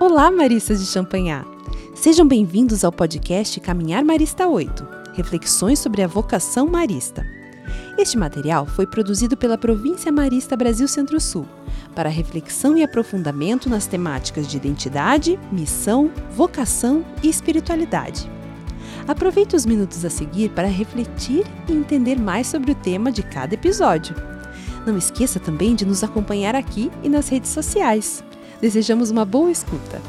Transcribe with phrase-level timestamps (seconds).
[0.00, 1.44] Olá, maristas de Champanhar!
[1.94, 7.22] Sejam bem-vindos ao podcast Caminhar Marista 8 Reflexões sobre a vocação marista.
[7.98, 11.46] Este material foi produzido pela Província Marista Brasil Centro-Sul
[11.94, 18.26] para reflexão e aprofundamento nas temáticas de identidade, missão, vocação e espiritualidade.
[19.06, 23.52] Aproveite os minutos a seguir para refletir e entender mais sobre o tema de cada
[23.52, 24.16] episódio.
[24.86, 28.24] Não esqueça também de nos acompanhar aqui e nas redes sociais.
[28.60, 30.02] Desejamos uma boa escuta.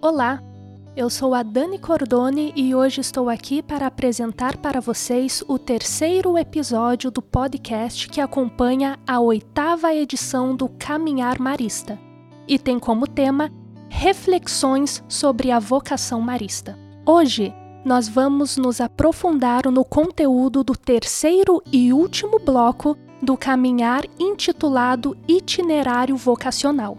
[0.00, 0.42] Olá,
[0.96, 6.36] eu sou a Dani Cordone e hoje estou aqui para apresentar para vocês o terceiro
[6.36, 11.96] episódio do podcast que acompanha a oitava edição do Caminhar Marista
[12.48, 13.48] e tem como tema
[13.88, 16.76] Reflexões sobre a vocação marista.
[17.06, 17.54] Hoje
[17.84, 26.16] nós vamos nos aprofundar no conteúdo do terceiro e último bloco do caminhar intitulado Itinerário
[26.16, 26.98] Vocacional.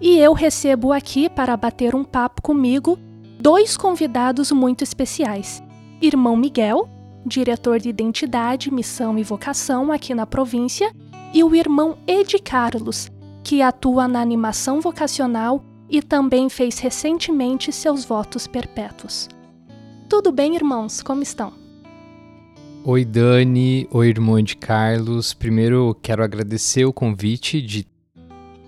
[0.00, 2.98] E eu recebo aqui para bater um papo comigo
[3.40, 5.62] dois convidados muito especiais:
[6.00, 6.88] Irmão Miguel,
[7.24, 10.92] diretor de Identidade, Missão e Vocação aqui na província,
[11.32, 13.10] e o irmão Ed Carlos,
[13.42, 19.28] que atua na animação vocacional e também fez recentemente seus votos perpétuos.
[20.12, 21.02] Tudo bem, irmãos?
[21.02, 21.54] Como estão?
[22.84, 23.88] Oi, Dani.
[23.90, 25.32] Oi, irmão de Carlos.
[25.32, 27.86] Primeiro, quero agradecer o convite de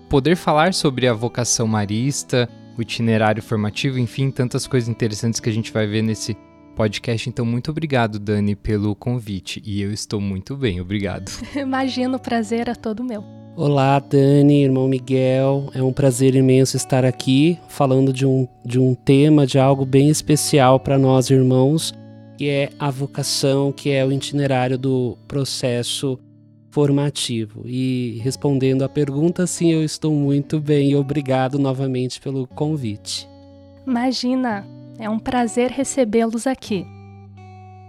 [0.09, 5.53] poder falar sobre a vocação marista, o itinerário formativo, enfim, tantas coisas interessantes que a
[5.53, 6.35] gente vai ver nesse
[6.75, 7.29] podcast.
[7.29, 9.63] Então, muito obrigado, Dani, pelo convite.
[9.65, 11.31] E eu estou muito bem, obrigado.
[11.55, 13.23] Imagino, o prazer é todo meu.
[13.55, 15.69] Olá, Dani, irmão Miguel.
[15.73, 20.09] É um prazer imenso estar aqui falando de um, de um tema, de algo bem
[20.09, 21.93] especial para nós, irmãos,
[22.37, 26.19] que é a vocação, que é o itinerário do processo
[26.69, 27.61] formativo.
[27.65, 33.25] E respondendo à pergunta, sim, eu estou muito bem e obrigado novamente pelo convite.
[33.87, 34.67] Imagina,
[34.99, 36.85] é um prazer recebê-los aqui.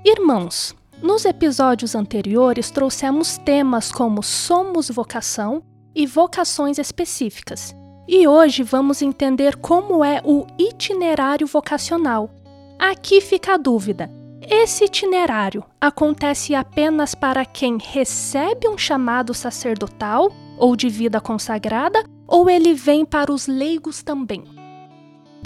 [0.04, 5.62] Irmãos, nos episódios anteriores, trouxemos temas como Somos Vocação
[5.94, 7.74] e vocações específicas.
[8.08, 12.30] E hoje vamos entender como é o itinerário vocacional.
[12.78, 14.10] Aqui fica a dúvida:
[14.48, 22.48] esse itinerário acontece apenas para quem recebe um chamado sacerdotal ou de vida consagrada, ou
[22.48, 24.55] ele vem para os leigos também?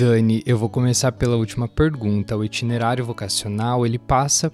[0.00, 2.34] Dani, eu vou começar pela última pergunta.
[2.34, 4.50] O itinerário vocacional, ele passa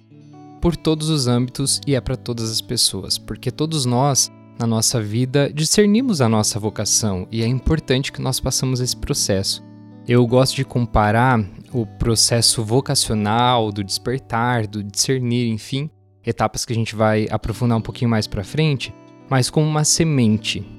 [0.60, 5.00] por todos os âmbitos e é para todas as pessoas, porque todos nós, na nossa
[5.00, 9.62] vida, discernimos a nossa vocação e é importante que nós passamos esse processo.
[10.08, 11.38] Eu gosto de comparar
[11.72, 15.88] o processo vocacional, do despertar, do discernir, enfim,
[16.26, 18.92] etapas que a gente vai aprofundar um pouquinho mais para frente,
[19.30, 20.75] mas com uma semente.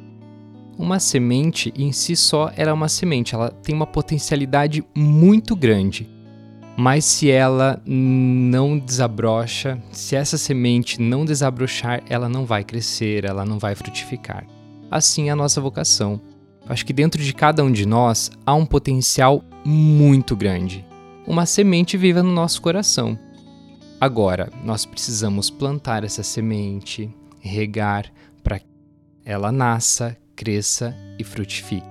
[0.78, 6.08] Uma semente em si só ela é uma semente, ela tem uma potencialidade muito grande.
[6.78, 13.44] Mas se ela não desabrocha, se essa semente não desabrochar, ela não vai crescer, ela
[13.44, 14.46] não vai frutificar.
[14.92, 16.22] Assim é a nossa vocação.
[16.70, 20.86] Acho que dentro de cada um de nós há um potencial muito grande.
[21.26, 23.18] Uma semente viva no nosso coração.
[24.00, 27.10] Agora, nós precisamos plantar essa semente,
[27.40, 28.12] regar
[28.44, 28.66] para que
[29.26, 31.88] ela nasça, cresça e frutifique.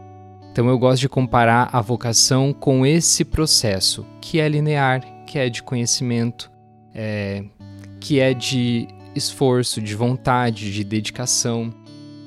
[0.52, 5.50] Então eu gosto de comparar a vocação com esse processo, que é linear, que é
[5.50, 6.50] de conhecimento,
[6.94, 7.44] é,
[8.00, 11.74] que é de esforço, de vontade, de dedicação.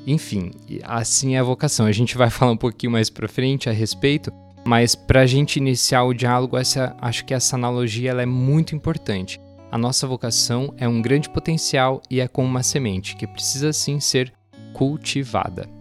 [0.05, 0.51] Enfim,
[0.83, 1.87] assim é a vocação.
[1.87, 4.31] A gente vai falar um pouquinho mais para frente a respeito,
[4.63, 8.75] mas para a gente iniciar o diálogo, essa, acho que essa analogia ela é muito
[8.75, 9.39] importante.
[9.71, 13.99] A nossa vocação é um grande potencial e é como uma semente que precisa sim
[13.99, 14.31] ser
[14.73, 15.78] cultivada.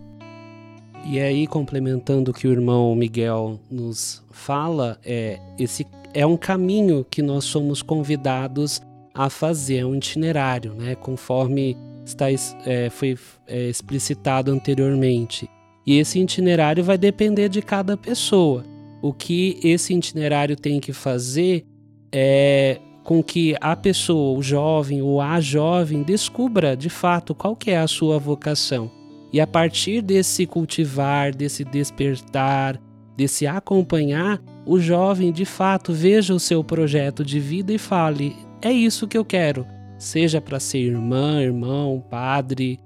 [1.05, 7.07] E aí, complementando o que o irmão Miguel nos fala, é, esse é um caminho
[7.09, 8.81] que nós somos convidados
[9.15, 13.17] a fazer, é um itinerário, né, conforme está, é, foi
[13.47, 15.49] é, explicitado anteriormente.
[15.87, 18.65] E esse itinerário vai depender de cada pessoa.
[19.01, 21.65] O que esse itinerário tem que fazer
[22.13, 27.71] é com que a pessoa, o jovem ou a jovem, descubra de fato qual que
[27.71, 28.98] é a sua vocação
[29.33, 32.81] e a partir desse cultivar, desse despertar,
[33.17, 38.73] desse acompanhar, o jovem de fato veja o seu projeto de vida e fale: é
[38.73, 39.67] isso que eu quero.
[39.99, 42.79] Seja para ser irmã, irmão, padre,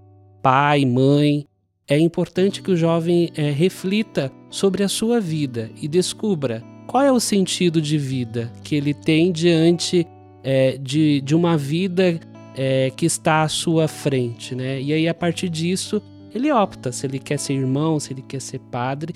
[0.42, 1.44] pai, mãe.
[1.86, 7.12] É importante que o jovem é, reflita sobre a sua vida e descubra qual é
[7.12, 10.06] o sentido de vida que ele tem diante
[10.42, 12.18] é, de, de uma vida
[12.56, 14.80] é, que está à sua frente, né?
[14.80, 16.02] E aí a partir disso
[16.34, 19.14] ele opta se ele quer ser irmão, se ele quer ser padre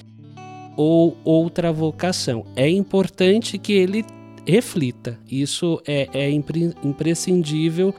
[0.76, 2.44] ou outra vocação.
[2.54, 4.04] É importante que ele
[4.46, 5.18] reflita.
[5.30, 7.94] Isso é, é imprescindível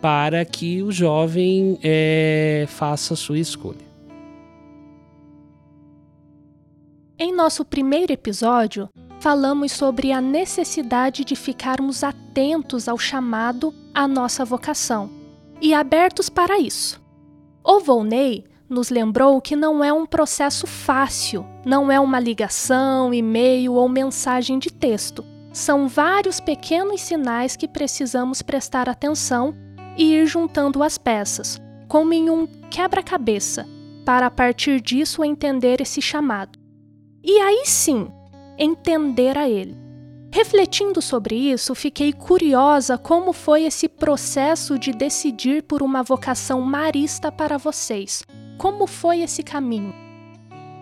[0.00, 3.92] para que o jovem é, faça sua escolha.
[7.18, 8.88] Em nosso primeiro episódio,
[9.20, 15.08] falamos sobre a necessidade de ficarmos atentos ao chamado à nossa vocação
[15.60, 17.00] e abertos para isso.
[17.62, 23.74] O Volney nos lembrou que não é um processo fácil, não é uma ligação, e-mail
[23.74, 25.24] ou mensagem de texto.
[25.52, 29.54] São vários pequenos sinais que precisamos prestar atenção
[29.96, 33.68] e ir juntando as peças, como em um quebra-cabeça,
[34.04, 36.58] para a partir disso entender esse chamado.
[37.22, 38.08] E aí sim,
[38.58, 39.76] entender a ele.
[40.32, 47.30] Refletindo sobre isso, fiquei curiosa como foi esse processo de decidir por uma vocação marista
[47.30, 48.24] para vocês.
[48.62, 49.92] Como foi esse caminho?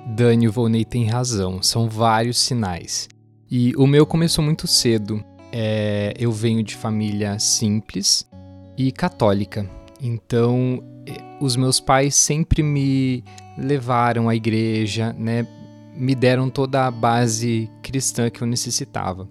[0.08, 3.08] Dani Volney tem razão, são vários sinais.
[3.50, 5.24] E o meu começou muito cedo.
[5.50, 8.28] É, eu venho de família simples
[8.76, 9.66] e católica,
[9.98, 13.24] então é, os meus pais sempre me
[13.56, 15.48] levaram à igreja, né?
[15.96, 19.26] me deram toda a base cristã que eu necessitava.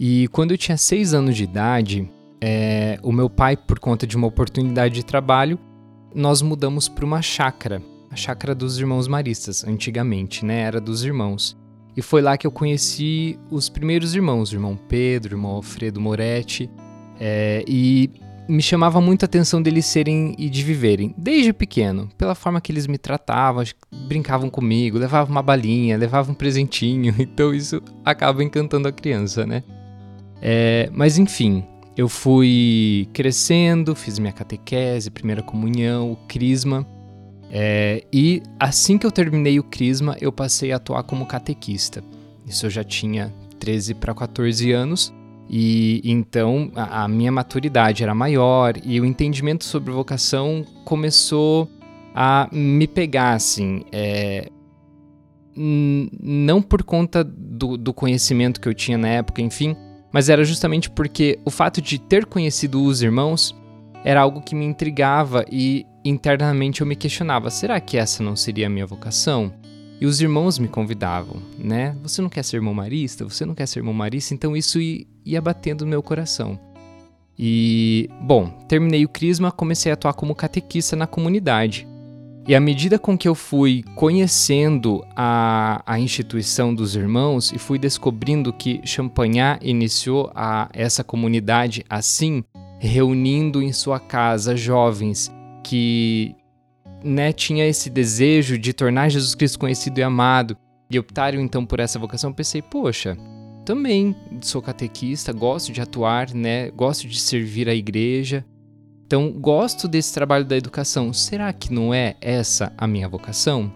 [0.00, 4.16] E quando eu tinha seis anos de idade, é, o meu pai, por conta de
[4.16, 5.58] uma oportunidade de trabalho,
[6.16, 10.62] nós mudamos para uma chácara, a chácara dos irmãos maristas, antigamente, né?
[10.62, 11.54] Era dos irmãos.
[11.94, 16.00] E foi lá que eu conheci os primeiros irmãos, o irmão Pedro, o irmão Alfredo
[16.00, 16.70] Moretti.
[17.20, 18.10] É, e
[18.48, 22.72] me chamava muito a atenção deles serem e de viverem, desde pequeno, pela forma que
[22.72, 23.62] eles me tratavam,
[24.08, 29.62] brincavam comigo, levavam uma balinha, levavam um presentinho, então isso acaba encantando a criança, né?
[30.40, 31.64] É, mas enfim,
[31.96, 36.86] eu fui crescendo, fiz minha catequese, primeira comunhão, o crisma,
[37.50, 42.02] é, e assim que eu terminei o crisma, eu passei a atuar como catequista.
[42.46, 45.12] Isso eu já tinha 13 para 14 anos,
[45.48, 51.68] e então a, a, minha maturidade era maior e o entendimento sobre vocação começou
[52.14, 53.82] a me pegar, assim.
[53.92, 54.50] É,
[55.56, 59.74] não por conta do, do conhecimento que eu tinha na época, enfim,
[60.16, 63.54] mas era justamente porque o fato de ter conhecido os irmãos
[64.02, 68.66] era algo que me intrigava e internamente eu me questionava: será que essa não seria
[68.66, 69.52] a minha vocação?
[70.00, 71.94] E os irmãos me convidavam, né?
[72.02, 73.24] Você não quer ser irmão marista?
[73.24, 74.32] Você não quer ser irmão marista?
[74.32, 76.58] Então isso ia batendo no meu coração.
[77.38, 81.86] E, bom, terminei o Crisma, comecei a atuar como catequista na comunidade.
[82.48, 87.76] E à medida com que eu fui conhecendo a, a instituição dos irmãos e fui
[87.76, 92.44] descobrindo que Champagnat iniciou a, essa comunidade assim,
[92.78, 95.28] reunindo em sua casa jovens
[95.64, 96.36] que
[97.02, 100.56] né, tinha esse desejo de tornar Jesus Cristo conhecido e amado
[100.88, 103.16] e optaram então por essa vocação, pensei, poxa,
[103.64, 108.46] também sou catequista, gosto de atuar, né, gosto de servir a igreja.
[109.06, 111.12] Então, gosto desse trabalho da educação.
[111.12, 113.72] Será que não é essa a minha vocação?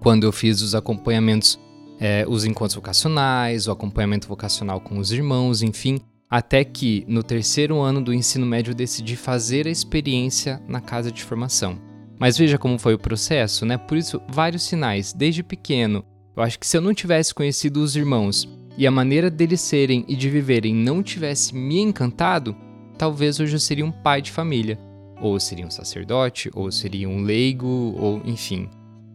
[0.00, 1.60] Quando eu fiz os acompanhamentos,
[2.00, 7.78] é, os encontros vocacionais, o acompanhamento vocacional com os irmãos, enfim, até que no terceiro
[7.78, 11.78] ano do ensino médio eu decidi fazer a experiência na casa de formação.
[12.18, 13.78] Mas veja como foi o processo, né?
[13.78, 16.04] Por isso, vários sinais, desde pequeno.
[16.36, 20.04] Eu acho que se eu não tivesse conhecido os irmãos e a maneira deles serem
[20.08, 22.56] e de viverem não tivesse me encantado,
[22.98, 24.78] talvez hoje eu seria um pai de família.
[25.20, 28.68] Ou seria um sacerdote, ou seria um leigo, ou enfim.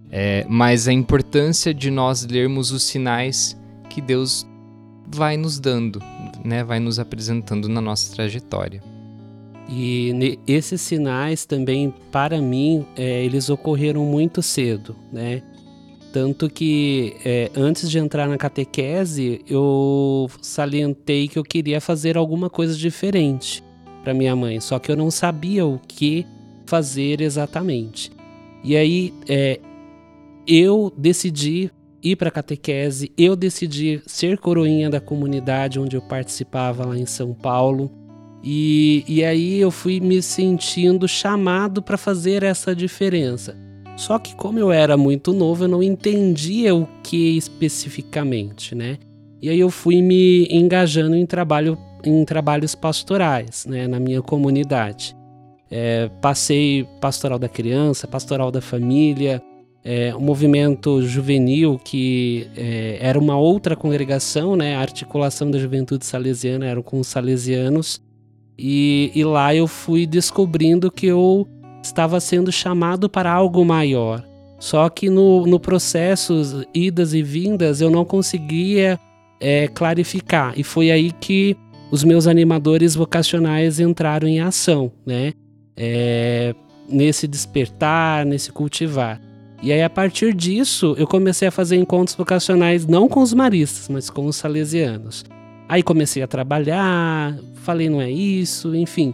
[0.09, 3.57] É, mas a importância de nós lermos os sinais
[3.89, 4.47] que Deus
[5.07, 6.01] vai nos dando,
[6.43, 6.63] né?
[6.63, 8.81] vai nos apresentando na nossa trajetória.
[9.69, 15.41] E esses sinais também, para mim, é, eles ocorreram muito cedo, né?
[16.11, 22.49] Tanto que é, antes de entrar na catequese, eu salientei que eu queria fazer alguma
[22.49, 23.63] coisa diferente
[24.03, 26.25] para minha mãe, só que eu não sabia o que
[26.65, 28.11] fazer exatamente.
[28.63, 29.59] E aí é,
[30.45, 31.71] eu decidi
[32.03, 37.33] ir para catequese, eu decidi ser coroinha da comunidade onde eu participava lá em São
[37.33, 37.89] Paulo.
[38.43, 43.55] E, e aí eu fui me sentindo chamado para fazer essa diferença.
[43.95, 48.97] Só que como eu era muito novo, eu não entendia o que especificamente, né?
[49.41, 55.15] E aí eu fui me engajando em trabalho em trabalhos pastorais, né, na minha comunidade.
[55.71, 59.41] É, passei pastoral da criança, pastoral da família,
[59.83, 64.75] é, um movimento juvenil que é, era uma outra congregação, né?
[64.75, 67.99] A articulação da juventude salesiana era com os salesianos
[68.57, 71.47] E, e lá eu fui descobrindo que eu
[71.81, 74.23] estava sendo chamado para algo maior.
[74.59, 78.97] Só que no, no processo, idas e vindas, eu não conseguia
[79.39, 80.53] é, clarificar.
[80.55, 81.57] E foi aí que
[81.93, 85.31] os meus animadores vocacionais entraram em ação, né?
[85.77, 86.55] É,
[86.89, 89.21] nesse despertar, nesse cultivar.
[89.61, 93.89] E aí, a partir disso, eu comecei a fazer encontros vocacionais não com os maristas,
[93.89, 95.23] mas com os salesianos.
[95.69, 99.13] Aí comecei a trabalhar, falei não é isso, enfim.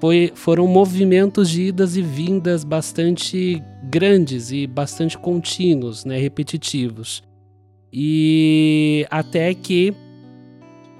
[0.00, 7.22] Foi, foram movimentos de idas e vindas bastante grandes e bastante contínuos, né, repetitivos.
[7.92, 9.94] E até que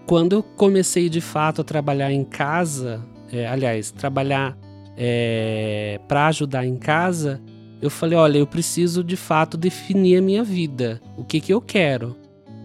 [0.06, 4.56] quando eu comecei de fato a trabalhar em casa, é, aliás, trabalhar
[4.96, 7.40] é, para ajudar em casa,
[7.82, 11.60] eu falei, olha, eu preciso de fato definir a minha vida, o que que eu
[11.60, 12.16] quero.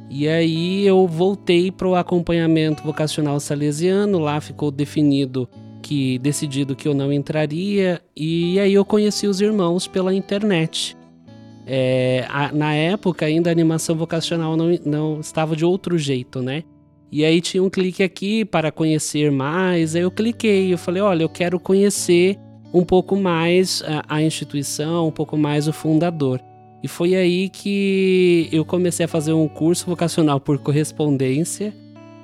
[0.10, 5.50] E aí eu voltei para o acompanhamento vocacional salesiano, lá ficou definido
[5.82, 10.96] que decidido que eu não entraria e aí eu conheci os irmãos pela internet.
[11.66, 16.64] É, a, na época ainda a animação vocacional não, não estava de outro jeito, né?
[17.12, 19.96] E aí tinha um clique aqui para conhecer mais.
[19.96, 22.38] Aí eu cliquei, eu falei, olha, eu quero conhecer
[22.74, 26.40] um pouco mais a, a instituição, um pouco mais o fundador.
[26.82, 31.74] E foi aí que eu comecei a fazer um curso vocacional por correspondência.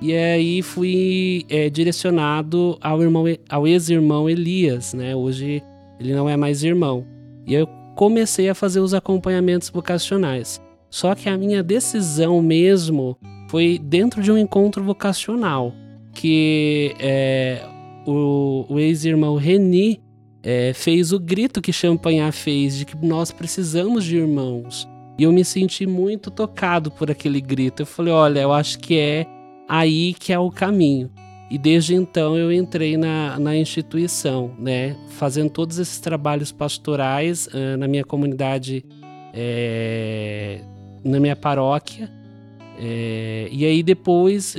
[0.01, 5.15] E aí fui é, direcionado ao irmão, ao ex-irmão Elias, né?
[5.15, 5.61] Hoje
[5.99, 7.05] ele não é mais irmão.
[7.45, 10.61] E eu comecei a fazer os acompanhamentos vocacionais.
[10.89, 13.17] Só que a minha decisão mesmo
[13.47, 15.73] foi dentro de um encontro vocacional
[16.13, 17.63] que é,
[18.05, 20.01] o, o ex-irmão Reni
[20.41, 24.87] é, fez o grito que Champagnat fez de que nós precisamos de irmãos.
[25.17, 27.81] E eu me senti muito tocado por aquele grito.
[27.81, 29.25] Eu falei: olha, eu acho que é
[29.67, 31.11] aí que é o caminho.
[31.49, 37.77] E desde então eu entrei na, na instituição, né, fazendo todos esses trabalhos pastorais uh,
[37.77, 38.83] na minha comunidade,
[39.33, 40.59] é,
[41.05, 42.11] na minha paróquia,
[42.77, 44.55] é, e aí depois,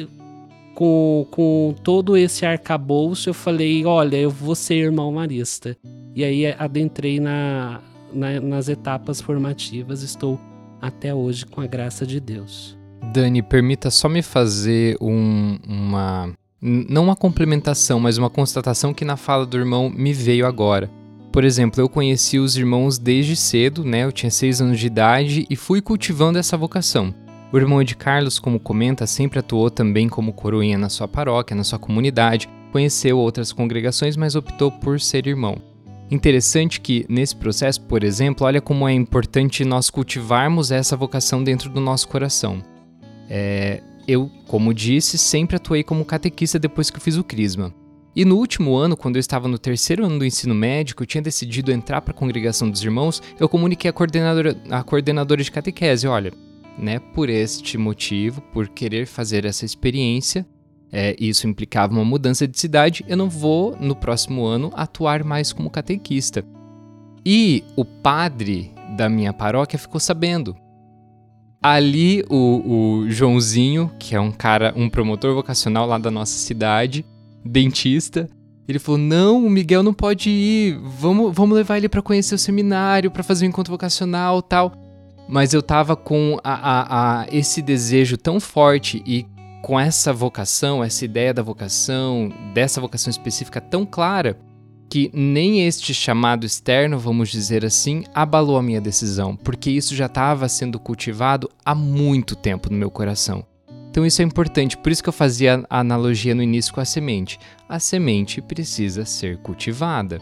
[0.75, 5.77] com, com todo esse arcabouço, eu falei, olha, eu vou ser irmão marista.
[6.15, 7.81] E aí adentrei na,
[8.13, 10.39] na, nas etapas formativas, estou
[10.81, 12.77] até hoje com a graça de Deus.
[13.13, 16.33] Dani, permita só me fazer um, uma.
[16.61, 20.91] Não uma complementação, mas uma constatação que na fala do irmão me veio agora.
[21.31, 24.05] Por exemplo, eu conheci os irmãos desde cedo, né?
[24.05, 27.15] Eu tinha seis anos de idade e fui cultivando essa vocação.
[27.51, 31.65] O irmão de Carlos, como comenta, sempre atuou também como coroinha na sua paróquia, na
[31.65, 35.57] sua comunidade, conheceu outras congregações, mas optou por ser irmão.
[36.11, 41.71] Interessante que, nesse processo, por exemplo, olha como é importante nós cultivarmos essa vocação dentro
[41.71, 42.63] do nosso coração.
[43.31, 47.73] É, eu, como disse, sempre atuei como catequista depois que eu fiz o Crisma.
[48.15, 51.23] E no último ano, quando eu estava no terceiro ano do ensino médico, eu tinha
[51.23, 56.07] decidido entrar para a congregação dos irmãos, eu comuniquei à coordenadora, à coordenadora de catequese,
[56.07, 56.33] olha,
[56.79, 60.47] né, por este motivo, por querer fazer essa experiência,
[60.91, 65.53] é, isso implicava uma mudança de cidade, eu não vou, no próximo ano, atuar mais
[65.53, 66.45] como catequista.
[67.27, 70.57] E o padre da minha paróquia ficou sabendo.
[71.61, 77.05] Ali, o, o Joãozinho, que é um cara, um promotor vocacional lá da nossa cidade,
[77.45, 78.31] dentista,
[78.67, 82.39] ele falou: Não, o Miguel não pode ir, vamos, vamos levar ele para conhecer o
[82.39, 84.88] seminário, para fazer um encontro vocacional tal
[85.29, 89.27] mas eu tava com a, a, a, esse desejo tão forte e
[89.63, 94.39] com essa vocação, essa ideia da vocação, dessa vocação específica tão clara,
[94.89, 100.07] que nem este chamado externo, vamos dizer assim, abalou a minha decisão, porque isso já
[100.07, 103.45] estava sendo cultivado há muito tempo no meu coração.
[103.91, 106.85] Então isso é importante, por isso que eu fazia a analogia no início com a
[106.85, 107.39] semente.
[107.69, 110.21] A semente precisa ser cultivada.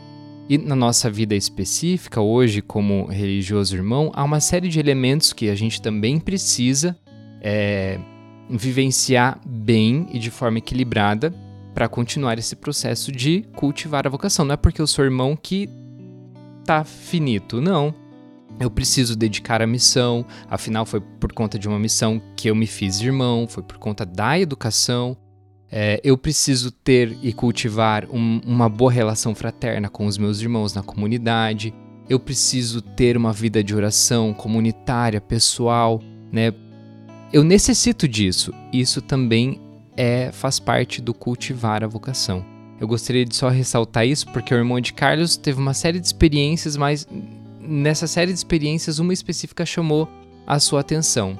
[0.49, 5.50] E na nossa vida específica, hoje, como religioso irmão, há uma série de elementos que
[5.50, 6.97] a gente também precisa
[7.41, 7.99] é,
[8.49, 11.35] vivenciar bem e de forma equilibrada
[11.75, 14.45] para continuar esse processo de cultivar a vocação.
[14.45, 15.69] Não é porque eu sou irmão que
[16.65, 17.93] tá finito, não.
[18.59, 22.67] Eu preciso dedicar a missão, afinal foi por conta de uma missão que eu me
[22.67, 25.17] fiz irmão, foi por conta da educação,
[25.71, 30.75] é, eu preciso ter e cultivar um, uma boa relação fraterna com os meus irmãos
[30.75, 31.75] na comunidade.
[32.09, 36.53] Eu preciso ter uma vida de oração comunitária, pessoal, né?
[37.33, 38.53] Eu necessito disso.
[38.73, 39.61] Isso também
[39.97, 42.45] é faz parte do cultivar a vocação.
[42.81, 46.07] Eu gostaria de só ressaltar isso porque o irmão de Carlos teve uma série de
[46.07, 47.09] experiências, mas
[47.61, 50.09] nessa série de experiências uma específica chamou
[50.47, 51.37] a sua atenção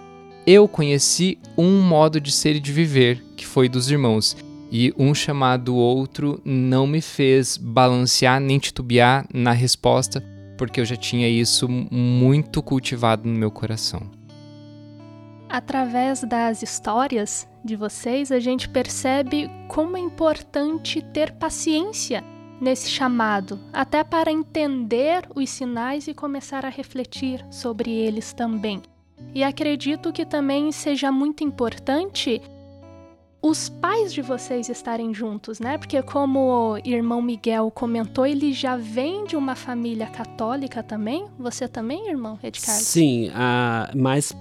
[0.47, 4.37] eu conheci um modo de ser e de viver, que foi dos irmãos.
[4.71, 10.25] E um chamado outro não me fez balancear nem titubear na resposta,
[10.59, 14.03] porque eu já tinha isso muito cultivado no meu coração.
[15.49, 22.25] Através das histórias de vocês, a gente percebe como é importante ter paciência
[22.61, 28.83] nesse chamado, até para entender os sinais e começar a refletir sobre eles também.
[29.35, 32.41] E acredito que também seja muito importante
[33.43, 35.79] os pais de vocês estarem juntos, né?
[35.79, 41.27] Porque como o irmão Miguel comentou, ele já vem de uma família católica também.
[41.39, 42.85] Você também, irmão Ed Carlos?
[42.85, 44.35] Sim, a, mas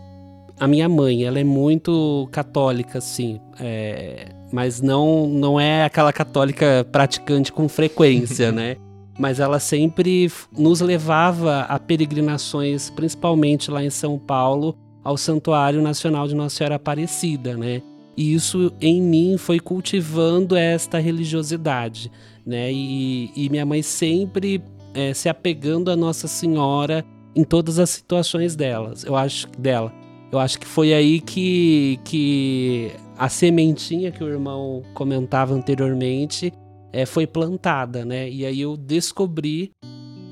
[0.59, 3.39] a minha mãe, ela é muito católica, sim.
[3.59, 8.77] É, mas não, não é aquela católica praticante com frequência, né?
[9.17, 16.27] Mas ela sempre nos levava a peregrinações, principalmente lá em São Paulo, ao Santuário Nacional
[16.27, 17.81] de Nossa Senhora Aparecida, né?
[18.17, 22.11] E isso em mim foi cultivando esta religiosidade,
[22.45, 22.71] né?
[22.71, 27.05] E, e minha mãe sempre é, se apegando a Nossa Senhora
[27.35, 29.03] em todas as situações delas.
[29.03, 29.93] Eu acho dela.
[30.31, 36.51] Eu acho que foi aí que, que a sementinha que o irmão comentava anteriormente
[36.91, 38.29] é, foi plantada, né?
[38.29, 39.71] E aí eu descobri,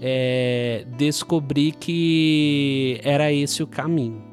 [0.01, 4.32] é, descobri que era esse o caminho.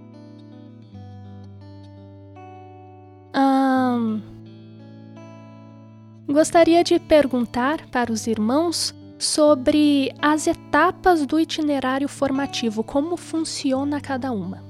[6.28, 14.32] Gostaria de perguntar para os irmãos sobre as etapas do itinerário formativo, como funciona cada
[14.32, 14.64] uma.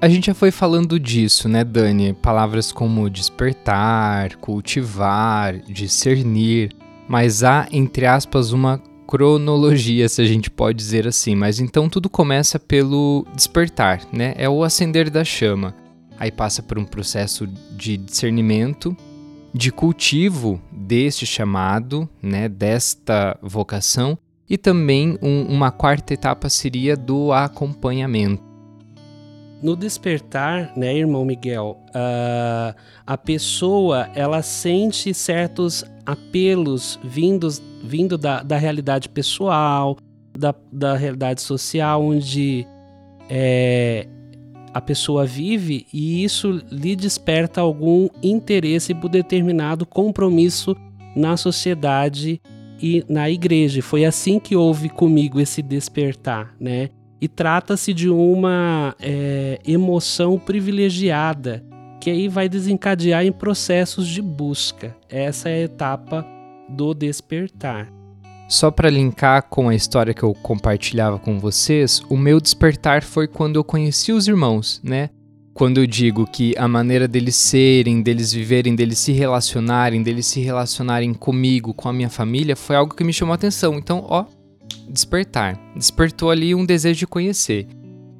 [0.00, 2.12] A gente já foi falando disso, né, Dani?
[2.12, 6.70] Palavras como despertar, cultivar, discernir,
[7.08, 11.34] mas há, entre aspas, uma cronologia, se a gente pode dizer assim.
[11.34, 14.34] Mas então tudo começa pelo despertar, né?
[14.36, 15.74] É o acender da chama.
[16.18, 18.96] Aí passa por um processo de discernimento,
[19.52, 24.18] de cultivo deste chamado, né, desta vocação,
[24.48, 28.42] e também um, uma quarta etapa seria do acompanhamento.
[29.62, 32.74] No despertar, né, irmão Miguel, uh,
[33.06, 39.96] a pessoa ela sente certos apelos vindos vindo da, da realidade pessoal,
[40.38, 42.66] da, da realidade social, onde
[43.30, 44.06] é,
[44.74, 50.76] a pessoa vive e isso lhe desperta algum interesse por determinado compromisso
[51.14, 52.42] na sociedade
[52.82, 53.80] e na igreja.
[53.80, 56.90] Foi assim que houve comigo esse despertar, né?
[57.20, 61.64] E trata-se de uma é, emoção privilegiada
[62.00, 64.94] que aí vai desencadear em processos de busca.
[65.08, 66.26] Essa é a etapa
[66.68, 67.90] do despertar.
[68.54, 73.26] Só para linkar com a história que eu compartilhava com vocês, o meu despertar foi
[73.26, 75.10] quando eu conheci os irmãos, né?
[75.52, 80.40] Quando eu digo que a maneira deles serem, deles viverem, deles se relacionarem, deles se
[80.40, 83.74] relacionarem comigo, com a minha família, foi algo que me chamou a atenção.
[83.74, 84.24] Então, ó,
[84.88, 85.60] despertar.
[85.74, 87.66] Despertou ali um desejo de conhecer.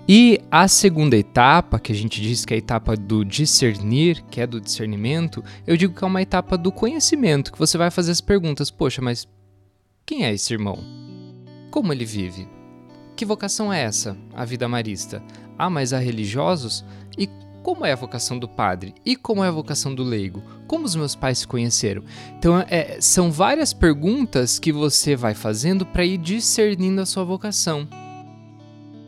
[0.09, 4.41] E a segunda etapa, que a gente diz que é a etapa do discernir, que
[4.41, 8.11] é do discernimento, eu digo que é uma etapa do conhecimento, que você vai fazer
[8.11, 9.29] as perguntas: poxa, mas
[10.07, 10.79] quem é esse irmão?
[11.71, 12.47] Como ele vive?
[13.17, 15.23] Que vocação é essa, a vida marista?
[15.57, 16.85] Ah, mas há religiosos?
[17.17, 17.27] E
[17.63, 18.95] como é a vocação do padre?
[19.03, 20.43] E como é a vocação do leigo?
[20.67, 22.05] Como os meus pais se conheceram?
[22.39, 27.89] Então, é, são várias perguntas que você vai fazendo para ir discernindo a sua vocação.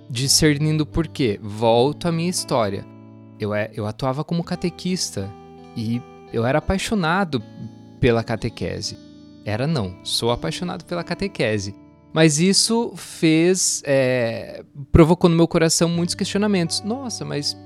[0.09, 1.38] Discernindo por quê?
[1.42, 2.87] Volto à minha história.
[3.38, 5.30] Eu, é, eu atuava como catequista
[5.76, 6.00] e
[6.32, 7.42] eu era apaixonado
[8.00, 9.05] pela catequese.
[9.46, 11.72] Era não, sou apaixonado pela catequese.
[12.12, 13.80] Mas isso fez.
[13.85, 16.80] É, provocou no meu coração muitos questionamentos.
[16.80, 17.56] Nossa, mas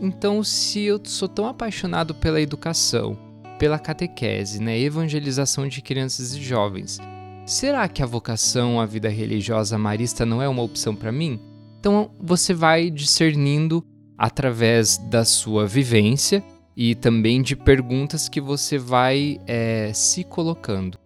[0.00, 3.16] então se eu sou tão apaixonado pela educação,
[3.56, 6.98] pela catequese, né, evangelização de crianças e jovens,
[7.46, 11.38] será que a vocação à vida religiosa marista não é uma opção para mim?
[11.78, 13.84] Então você vai discernindo
[14.18, 16.42] através da sua vivência
[16.76, 21.01] e também de perguntas que você vai é, se colocando.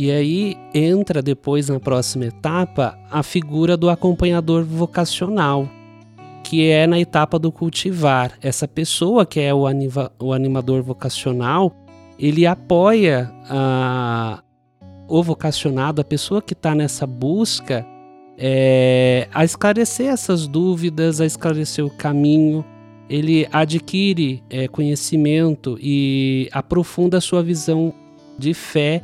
[0.00, 5.68] E aí entra depois na próxima etapa a figura do acompanhador vocacional,
[6.44, 8.38] que é na etapa do cultivar.
[8.40, 11.74] Essa pessoa que é o, anima, o animador vocacional,
[12.16, 14.40] ele apoia a,
[15.08, 17.84] o vocacionado, a pessoa que está nessa busca,
[18.38, 22.64] é, a esclarecer essas dúvidas, a esclarecer o caminho.
[23.10, 27.92] Ele adquire é, conhecimento e aprofunda a sua visão
[28.38, 29.02] de fé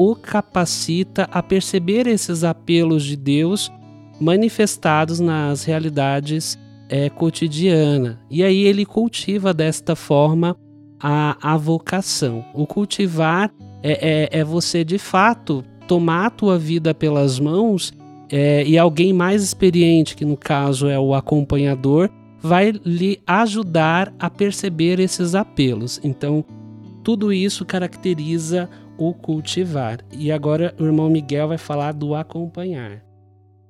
[0.00, 3.70] o capacita a perceber esses apelos de Deus
[4.18, 6.58] manifestados nas realidades
[6.88, 8.16] é, cotidianas.
[8.30, 10.56] E aí ele cultiva desta forma
[10.98, 12.42] a, a vocação.
[12.54, 17.92] O cultivar é, é, é você de fato tomar a tua vida pelas mãos
[18.30, 22.10] é, e alguém mais experiente, que no caso é o acompanhador,
[22.40, 26.00] vai lhe ajudar a perceber esses apelos.
[26.02, 26.42] Então,
[27.04, 28.66] tudo isso caracteriza
[29.00, 30.00] o cultivar.
[30.12, 33.02] E agora o irmão Miguel vai falar do acompanhar.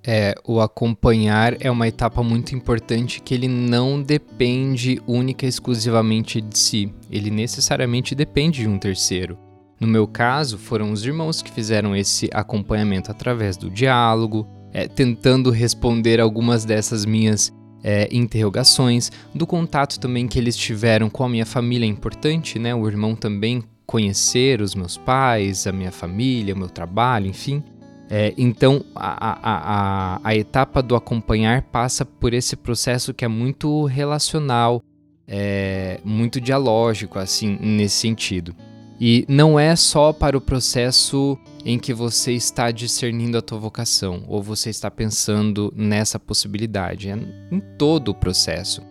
[0.05, 6.41] É, o acompanhar é uma etapa muito importante que ele não depende única e exclusivamente
[6.41, 6.93] de si.
[7.09, 9.39] Ele necessariamente depende de um terceiro.
[9.79, 15.51] No meu caso, foram os irmãos que fizeram esse acompanhamento através do diálogo, é, tentando
[15.51, 21.47] responder algumas dessas minhas é, interrogações, do contato também que eles tiveram com a minha
[21.47, 22.75] família é importante, né?
[22.75, 27.61] O irmão também conhecer os meus pais, a minha família, o meu trabalho, enfim.
[28.09, 33.29] É, então, a, a, a, a, etapa do acompanhar passa por esse processo que é
[33.29, 34.81] muito relacional,
[35.27, 38.55] é, muito dialógico, assim, nesse sentido.
[39.01, 44.23] E não é só para o processo em que você está discernindo a tua vocação
[44.29, 47.19] ou você está pensando nessa possibilidade, é
[47.51, 48.83] em todo o processo.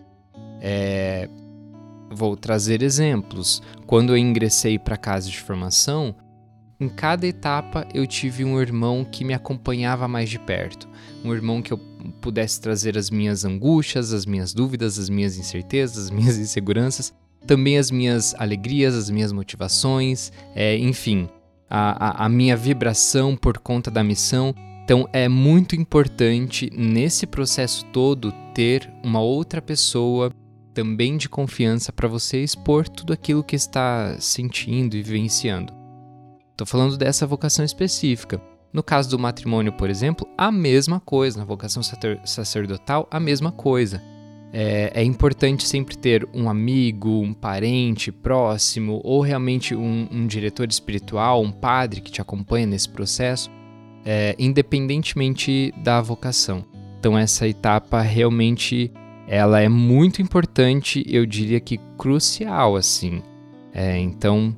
[0.60, 1.30] É...
[2.12, 3.62] Vou trazer exemplos.
[3.86, 6.15] Quando eu ingressei para a casa de formação,
[6.80, 10.88] em cada etapa eu tive um irmão que me acompanhava mais de perto,
[11.24, 11.78] um irmão que eu
[12.22, 17.13] pudesse trazer as minhas angústias, as minhas dúvidas, as minhas incertezas, as minhas inseguranças
[17.45, 21.28] também as minhas alegrias, as minhas motivações, é, enfim,
[21.69, 24.54] a, a, a minha vibração por conta da missão.
[24.84, 30.32] Então é muito importante nesse processo todo ter uma outra pessoa
[30.80, 35.74] também de confiança para você expor tudo aquilo que está sentindo e vivenciando.
[36.52, 38.42] Estou falando dessa vocação específica.
[38.72, 41.38] No caso do matrimônio, por exemplo, a mesma coisa.
[41.38, 41.84] Na vocação
[42.24, 44.02] sacerdotal, a mesma coisa.
[44.54, 50.70] É, é, importante sempre ter um amigo, um parente próximo, ou realmente um, um diretor
[50.70, 53.52] espiritual, um padre que te acompanha nesse processo,
[54.06, 56.63] é, independentemente da vocação.
[56.98, 58.94] Então essa etapa realmente
[59.30, 63.22] ela é muito importante, eu diria que crucial assim.
[63.72, 64.56] É, então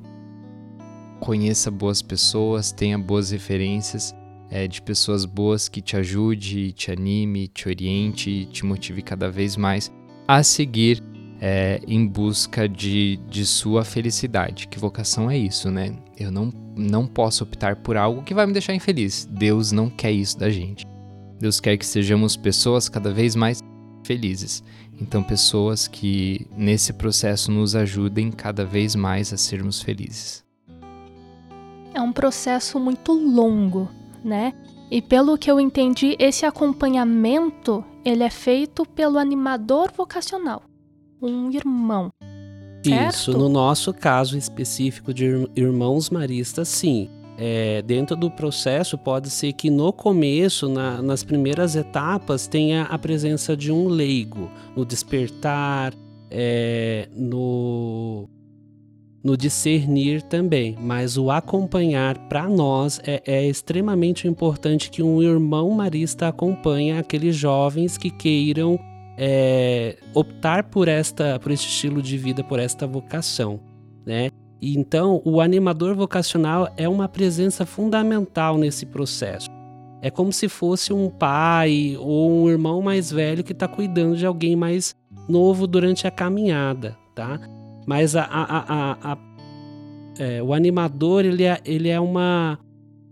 [1.20, 4.14] conheça boas pessoas, tenha boas referências
[4.50, 9.58] é, de pessoas boas que te ajude, te anime, te oriente, te motive cada vez
[9.58, 9.92] mais
[10.26, 11.02] a seguir
[11.38, 14.68] é, em busca de, de sua felicidade.
[14.68, 15.94] Que vocação é isso, né?
[16.18, 19.28] Eu não, não posso optar por algo que vai me deixar infeliz.
[19.30, 20.86] Deus não quer isso da gente.
[21.38, 23.60] Deus quer que sejamos pessoas cada vez mais
[24.02, 24.62] felizes.
[25.00, 30.44] Então, pessoas que nesse processo nos ajudem cada vez mais a sermos felizes.
[31.94, 33.88] É um processo muito longo,
[34.24, 34.52] né?
[34.90, 40.62] E pelo que eu entendi, esse acompanhamento ele é feito pelo animador vocacional,
[41.20, 42.12] um irmão.
[42.84, 43.14] Certo?
[43.14, 47.08] Isso, no nosso caso específico de irmãos maristas, sim.
[47.44, 52.96] É, dentro do processo, pode ser que no começo, na, nas primeiras etapas, tenha a
[52.96, 55.92] presença de um leigo no despertar,
[56.30, 58.28] é, no
[59.24, 65.70] no discernir também, mas o acompanhar para nós é, é, extremamente importante que um irmão
[65.70, 68.78] marista acompanhe aqueles jovens que queiram
[69.18, 73.58] é, optar por esta, por este estilo de vida, por esta vocação,
[74.06, 74.30] né?
[74.62, 79.48] Então o animador vocacional é uma presença fundamental nesse processo.
[80.00, 84.24] É como se fosse um pai ou um irmão mais velho que está cuidando de
[84.24, 84.94] alguém mais
[85.28, 87.40] novo durante a caminhada, tá?
[87.86, 89.18] Mas a, a, a
[90.18, 92.58] é, o animador ele é, ele é uma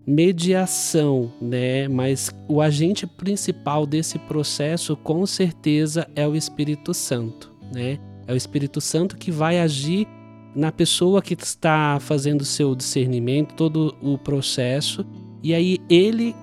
[0.06, 1.88] mediação, né?
[1.88, 7.98] Mas o agente principal desse processo, com certeza, é o Espírito Santo, né?
[8.26, 10.06] É o Espírito Santo que vai agir
[10.54, 15.06] na pessoa que está fazendo o seu discernimento, todo o processo,
[15.42, 16.34] e aí ele,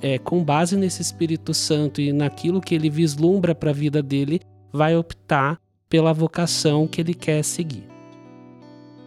[0.00, 4.40] é, com base nesse Espírito Santo e naquilo que ele vislumbra para a vida dele,
[4.72, 7.88] vai optar pela vocação que ele quer seguir.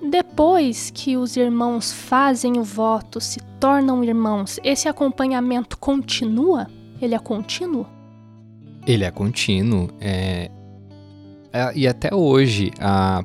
[0.10, 6.68] Depois que os irmãos fazem o voto, se tornam irmãos, esse acompanhamento continua?
[7.00, 7.86] Ele é contínuo?
[8.86, 9.90] Ele é contínuo.
[10.00, 10.50] É,
[11.76, 12.72] e até hoje,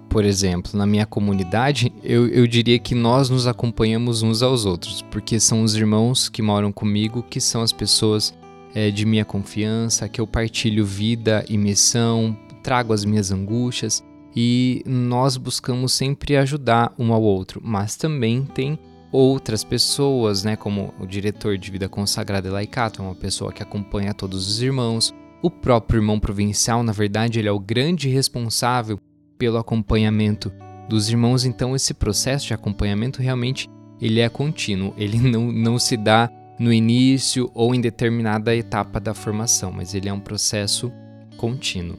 [0.09, 5.03] por exemplo, na minha comunidade, eu, eu diria que nós nos acompanhamos uns aos outros,
[5.03, 8.35] porque são os irmãos que moram comigo que são as pessoas
[8.75, 14.83] é, de minha confiança, que eu partilho vida e missão, trago as minhas angústias e
[14.85, 18.79] nós buscamos sempre ajudar um ao outro, mas também tem
[19.11, 24.13] outras pessoas, né, como o diretor de vida consagrada Laicato, é uma pessoa que acompanha
[24.13, 25.15] todos os irmãos.
[25.47, 28.99] O próprio irmão provincial, na verdade, ele é o grande responsável
[29.39, 30.53] pelo acompanhamento
[30.89, 35.97] dos irmãos, então esse processo de acompanhamento realmente ele é contínuo, ele não, não se
[35.97, 36.29] dá
[36.59, 40.93] no início ou em determinada etapa da formação, mas ele é um processo
[41.37, 41.97] contínuo.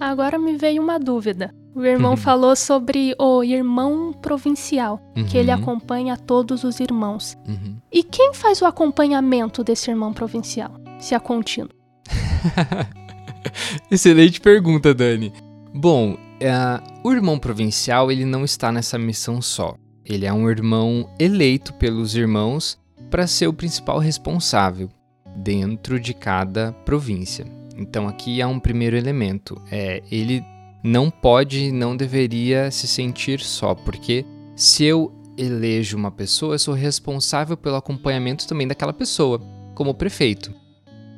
[0.00, 1.54] Agora me veio uma dúvida.
[1.72, 2.16] O irmão uhum.
[2.16, 5.24] falou sobre o irmão provincial, uhum.
[5.24, 5.58] que ele uhum.
[5.58, 7.38] acompanha todos os irmãos.
[7.46, 7.76] Uhum.
[7.92, 11.77] E quem faz o acompanhamento desse irmão provincial, se é contínuo?
[13.90, 15.32] Excelente pergunta, Dani.
[15.74, 19.76] Bom, uh, o irmão provincial ele não está nessa missão só.
[20.04, 22.78] Ele é um irmão eleito pelos irmãos
[23.10, 24.88] para ser o principal responsável
[25.36, 27.46] dentro de cada província.
[27.76, 29.60] Então aqui há um primeiro elemento.
[29.70, 30.42] É, ele
[30.82, 34.24] não pode, não deveria se sentir só, porque
[34.56, 39.40] se eu elejo uma pessoa, eu sou responsável pelo acompanhamento também daquela pessoa,
[39.74, 40.52] como prefeito.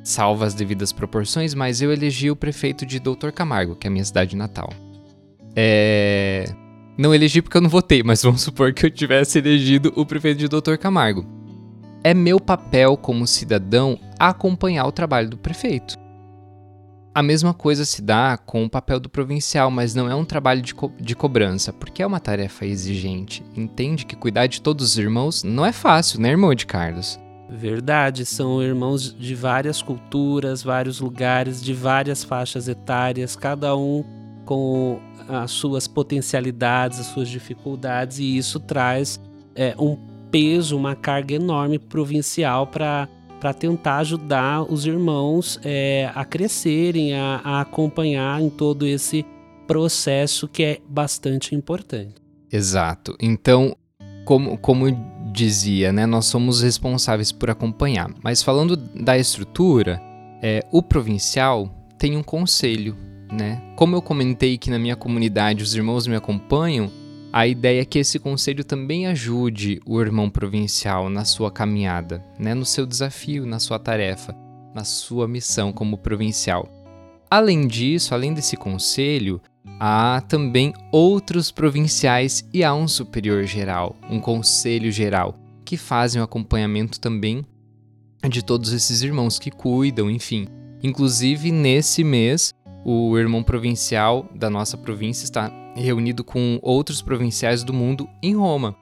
[0.03, 3.91] Salva as devidas proporções, mas eu elegi o prefeito de Doutor Camargo, que é a
[3.91, 4.71] minha cidade natal.
[5.55, 6.45] É...
[6.97, 10.39] Não elegi porque eu não votei, mas vamos supor que eu tivesse elegido o prefeito
[10.39, 11.25] de Doutor Camargo.
[12.03, 15.99] É meu papel como cidadão acompanhar o trabalho do prefeito.
[17.13, 20.61] A mesma coisa se dá com o papel do provincial, mas não é um trabalho
[20.61, 23.43] de, co de cobrança, porque é uma tarefa exigente.
[23.55, 27.19] Entende que cuidar de todos os irmãos não é fácil, né, irmão de Carlos?
[27.51, 34.03] Verdade, são irmãos de várias culturas, vários lugares, de várias faixas etárias, cada um
[34.45, 39.19] com as suas potencialidades, as suas dificuldades, e isso traz
[39.53, 39.97] é, um
[40.31, 43.07] peso, uma carga enorme provincial para
[43.41, 49.25] para tentar ajudar os irmãos é, a crescerem, a, a acompanhar em todo esse
[49.65, 52.21] processo que é bastante importante.
[52.51, 53.15] Exato.
[53.19, 53.75] Então,
[54.25, 54.85] como, como
[55.31, 58.09] dizia, né, nós somos responsáveis por acompanhar.
[58.23, 60.01] Mas falando da estrutura,
[60.41, 62.95] é, o provincial tem um conselho,
[63.31, 63.61] né?
[63.75, 66.91] Como eu comentei que na minha comunidade os irmãos me acompanham,
[67.31, 72.53] a ideia é que esse conselho também ajude o irmão provincial na sua caminhada, né,
[72.53, 74.35] no seu desafio, na sua tarefa,
[74.75, 76.67] na sua missão como provincial.
[77.29, 79.41] Além disso, além desse conselho,
[79.79, 86.23] há também outros provinciais e há um superior geral, um conselho geral, que fazem o
[86.23, 87.45] acompanhamento também
[88.29, 90.47] de todos esses irmãos que cuidam, enfim.
[90.83, 92.53] Inclusive, nesse mês,
[92.85, 98.75] o irmão provincial da nossa província está reunido com outros provinciais do mundo em Roma,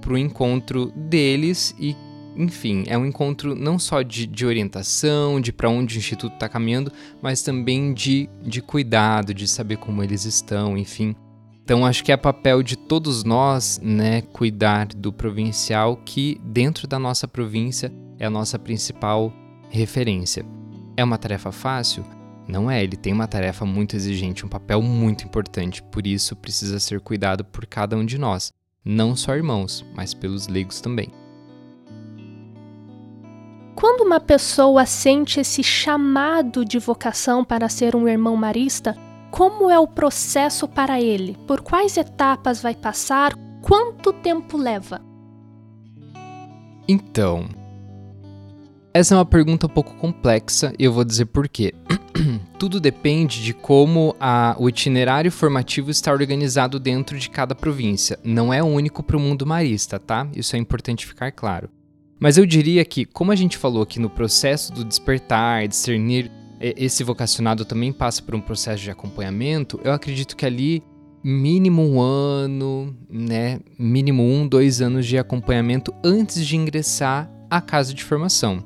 [0.00, 1.96] para o encontro deles e,
[2.36, 6.48] enfim, é um encontro não só de, de orientação, de para onde o Instituto está
[6.48, 11.14] caminhando, mas também de, de cuidado, de saber como eles estão, enfim.
[11.64, 16.98] Então acho que é papel de todos nós, né, cuidar do provincial que dentro da
[16.98, 19.32] nossa província é a nossa principal
[19.70, 20.44] referência.
[20.96, 22.04] É uma tarefa fácil?
[22.48, 26.80] Não é, ele tem uma tarefa muito exigente, um papel muito importante, por isso precisa
[26.80, 28.52] ser cuidado por cada um de nós,
[28.84, 31.21] não só irmãos, mas pelos leigos também.
[33.74, 38.96] Quando uma pessoa sente esse chamado de vocação para ser um irmão marista,
[39.30, 41.36] como é o processo para ele?
[41.46, 43.32] Por quais etapas vai passar?
[43.62, 45.00] Quanto tempo leva?
[46.86, 47.48] Então,
[48.92, 51.72] essa é uma pergunta um pouco complexa e eu vou dizer por quê.
[52.58, 58.18] Tudo depende de como a, o itinerário formativo está organizado dentro de cada província.
[58.22, 60.28] Não é único para o mundo marista, tá?
[60.36, 61.70] Isso é importante ficar claro.
[62.22, 66.30] Mas eu diria que, como a gente falou aqui no processo do despertar, discernir,
[66.60, 70.84] esse vocacionado também passa por um processo de acompanhamento, eu acredito que ali
[71.24, 73.58] mínimo um ano, né?
[73.76, 78.62] Mínimo um, dois anos de acompanhamento antes de ingressar à casa de formação.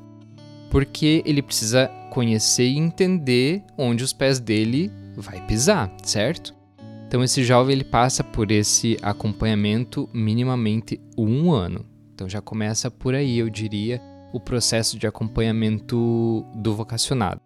[0.69, 6.53] Porque ele precisa conhecer e entender onde os pés dele vai pisar, certo?
[7.07, 11.86] Então esse jovem ele passa por esse acompanhamento minimamente um ano.
[12.17, 14.01] Então já começa por aí, eu diria,
[14.33, 17.39] o processo de acompanhamento do vocacionado.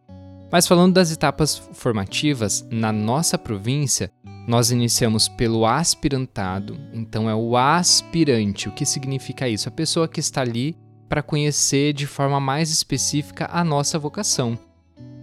[0.50, 4.10] Mas falando das etapas formativas, na nossa província,
[4.48, 6.80] nós iniciamos pelo aspirantado.
[6.94, 8.70] Então é o aspirante.
[8.70, 9.68] O que significa isso?
[9.68, 10.78] A pessoa que está ali
[11.10, 14.58] para conhecer de forma mais específica a nossa vocação.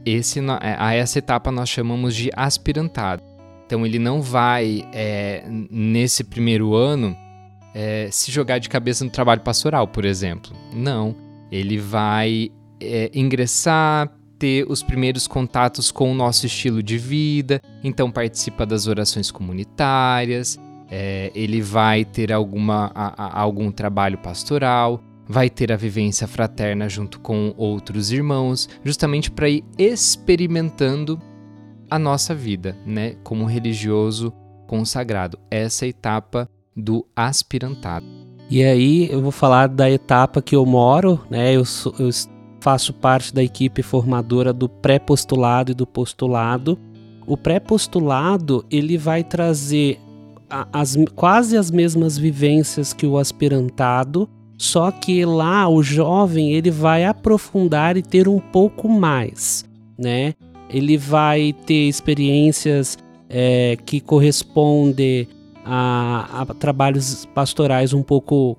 [0.05, 3.23] Esse, é, a essa etapa nós chamamos de aspirantado.
[3.65, 7.17] Então ele não vai, é, nesse primeiro ano,
[7.79, 10.51] é, se jogar de cabeça no trabalho pastoral, por exemplo.
[10.75, 11.15] Não.
[11.49, 18.11] Ele vai é, ingressar, ter os primeiros contatos com o nosso estilo de vida, então
[18.11, 20.59] participa das orações comunitárias,
[20.91, 26.89] é, ele vai ter alguma, a, a, algum trabalho pastoral, vai ter a vivência fraterna
[26.89, 31.21] junto com outros irmãos, justamente para ir experimentando
[31.89, 34.33] a nossa vida, né, como religioso
[34.67, 35.39] consagrado.
[35.49, 38.07] Essa etapa do aspirantado.
[38.49, 41.55] E aí eu vou falar da etapa que eu moro, né?
[41.55, 42.09] Eu, sou, eu
[42.61, 46.79] faço parte da equipe formadora do pré-postulado e do postulado.
[47.27, 50.01] O pré-postulado ele vai trazer
[50.73, 57.05] as, quase as mesmas vivências que o aspirantado, só que lá o jovem ele vai
[57.05, 59.65] aprofundar e ter um pouco mais,
[59.99, 60.35] né?
[60.71, 62.97] Ele vai ter experiências
[63.29, 65.29] é, que correspondem
[65.71, 68.57] a, a trabalhos pastorais um pouco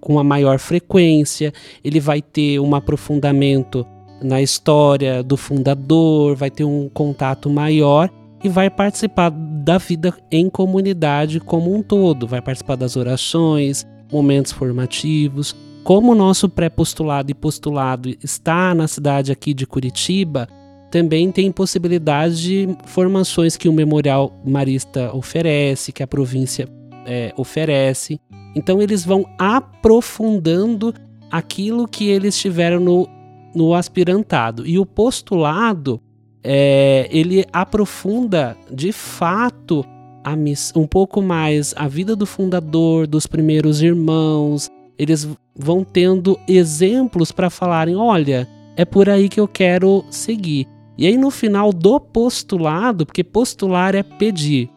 [0.00, 1.52] com uma maior frequência,
[1.84, 3.86] ele vai ter um aprofundamento
[4.22, 8.10] na história do fundador, vai ter um contato maior
[8.42, 14.50] e vai participar da vida em comunidade como um todo, vai participar das orações, momentos
[14.50, 15.54] formativos.
[15.84, 20.48] Como o nosso pré-postulado e postulado está na cidade aqui de Curitiba,
[20.90, 26.68] também tem possibilidade de formações que o Memorial Marista oferece, que a província
[27.06, 28.20] é, oferece.
[28.56, 30.92] Então eles vão aprofundando
[31.30, 33.08] aquilo que eles tiveram no,
[33.54, 34.66] no aspirantado.
[34.66, 36.00] E o postulado,
[36.42, 39.84] é, ele aprofunda de fato
[40.24, 44.68] a miss, um pouco mais a vida do fundador, dos primeiros irmãos.
[44.98, 50.66] Eles vão tendo exemplos para falarem: olha, é por aí que eu quero seguir.
[51.00, 54.68] E aí no final do postulado, porque postular é pedir,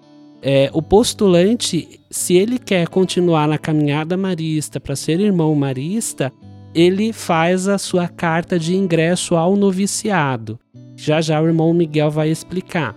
[0.41, 6.31] é, o postulante, se ele quer continuar na caminhada marista para ser irmão marista,
[6.73, 10.57] ele faz a sua carta de ingresso ao noviciado.
[10.95, 12.95] Já já o irmão Miguel vai explicar.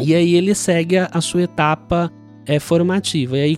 [0.00, 2.10] E aí ele segue a, a sua etapa
[2.44, 3.38] é, formativa.
[3.38, 3.56] E aí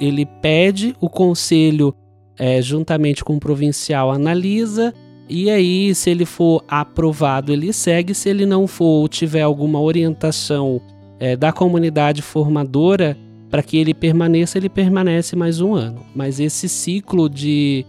[0.00, 1.94] ele pede, o conselho,
[2.36, 4.92] é, juntamente com o provincial, analisa
[5.28, 8.14] e aí, se ele for aprovado, ele segue.
[8.14, 10.80] Se ele não for, ou tiver alguma orientação
[11.18, 13.16] é, da comunidade formadora
[13.50, 16.00] para que ele permaneça, ele permanece mais um ano.
[16.14, 17.84] Mas esse ciclo de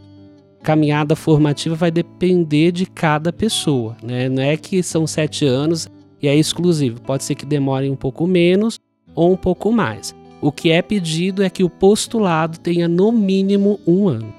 [0.64, 4.28] caminhada formativa vai depender de cada pessoa, né?
[4.28, 5.88] Não é que são sete anos
[6.22, 7.02] e é exclusivo.
[7.02, 8.80] Pode ser que demore um pouco menos
[9.16, 10.16] ou um pouco mais.
[10.42, 14.34] O que é pedido é que o postulado tenha no mínimo um ano.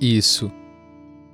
[0.00, 0.50] Isso.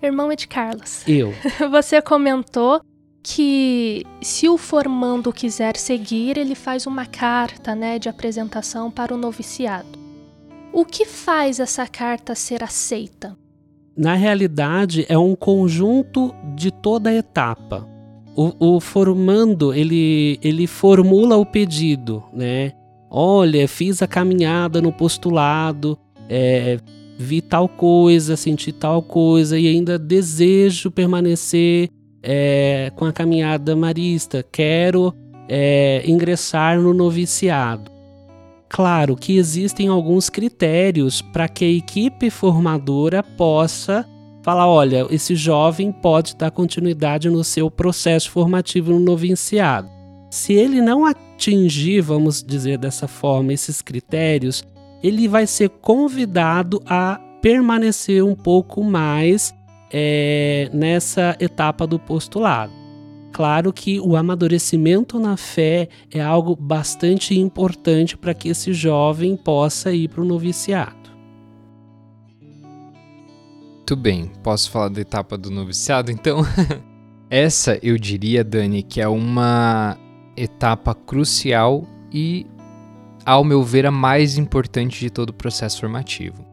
[0.07, 1.03] Irmão Ed Carlos.
[1.07, 1.33] Eu.
[1.71, 2.81] Você comentou
[3.23, 9.17] que se o formando quiser seguir, ele faz uma carta, né, de apresentação para o
[9.17, 9.99] noviciado.
[10.73, 13.37] O que faz essa carta ser aceita?
[13.97, 17.89] Na realidade, é um conjunto de toda a etapa.
[18.37, 22.73] O, o formando, ele, ele formula o pedido, né?
[23.09, 25.97] Olha, fiz a caminhada no postulado,
[26.29, 26.79] é,
[27.19, 31.89] vi tal coisa, senti tal coisa e ainda desejo permanecer
[32.23, 35.15] é, com a caminhada marista, quero
[35.49, 37.93] é, ingressar no noviciado.
[38.69, 44.05] Claro que existem alguns critérios para que a equipe formadora possa
[44.43, 49.89] falar: olha, esse jovem pode dar continuidade no seu processo formativo no noviciado.
[50.31, 54.65] Se ele não atingir, vamos dizer dessa forma, esses critérios,
[55.05, 59.55] ele vai ser convidado a permanecer um pouco mais
[59.93, 62.73] é, nessa etapa do postulado.
[63.31, 69.93] Claro que o amadurecimento na fé é algo bastante importante para que esse jovem possa
[69.93, 71.11] ir para o noviciado.
[73.77, 76.41] Muito bem, posso falar da etapa do noviciado então?
[77.29, 79.99] Essa eu diria, Dani, que é uma
[80.35, 82.47] etapa crucial e
[83.25, 86.45] ao meu ver, a mais importante de todo o processo formativo.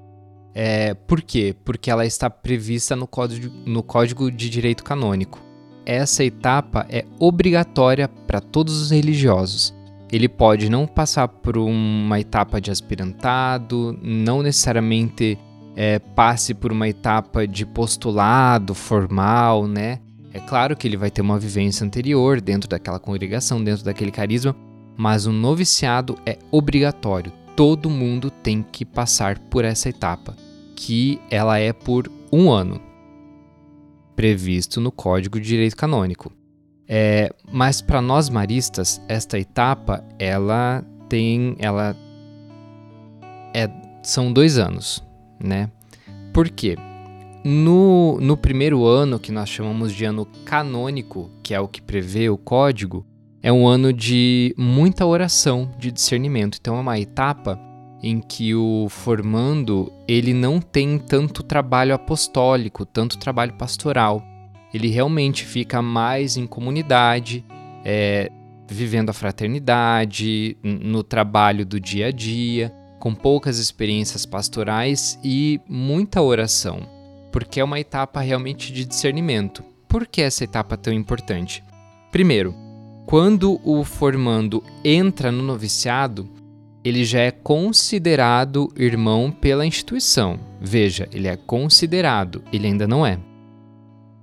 [0.54, 1.56] É, por quê?
[1.64, 5.40] Porque ela está prevista no código, no código de Direito Canônico.
[5.86, 9.74] Essa etapa é obrigatória para todos os religiosos.
[10.12, 15.40] Ele pode não passar por uma etapa de aspirantado, não necessariamente
[15.76, 20.00] é, passe por uma etapa de postulado formal, né?
[20.34, 24.56] É claro que ele vai ter uma vivência anterior dentro daquela congregação, dentro daquele carisma,
[24.98, 27.32] mas o noviciado é obrigatório.
[27.56, 30.36] Todo mundo tem que passar por essa etapa,
[30.76, 32.82] que ela é por um ano,
[34.16, 36.32] previsto no Código de Direito Canônico.
[36.88, 41.96] É, mas para nós maristas, esta etapa ela tem, ela
[43.54, 43.70] é,
[44.04, 45.04] são dois anos,
[45.42, 45.70] né?
[46.34, 46.78] Por quê?
[47.44, 52.30] No, no primeiro ano, que nós chamamos de ano canônico, que é o que prevê
[52.30, 53.06] o código,
[53.44, 56.58] é um ano de muita oração, de discernimento.
[56.60, 57.60] Então é uma etapa
[58.04, 64.24] em que o formando ele não tem tanto trabalho apostólico, tanto trabalho pastoral.
[64.74, 67.46] Ele realmente fica mais em comunidade,
[67.84, 68.32] é,
[68.68, 76.22] vivendo a fraternidade, no trabalho do dia a dia, com poucas experiências pastorais e muita
[76.22, 76.88] oração,
[77.32, 79.64] porque é uma etapa realmente de discernimento.
[79.88, 81.64] Por que essa etapa é tão importante?
[82.12, 82.56] Primeiro,
[83.12, 86.30] quando o formando entra no noviciado,
[86.82, 90.40] ele já é considerado irmão pela instituição.
[90.62, 93.20] Veja, ele é considerado, ele ainda não é.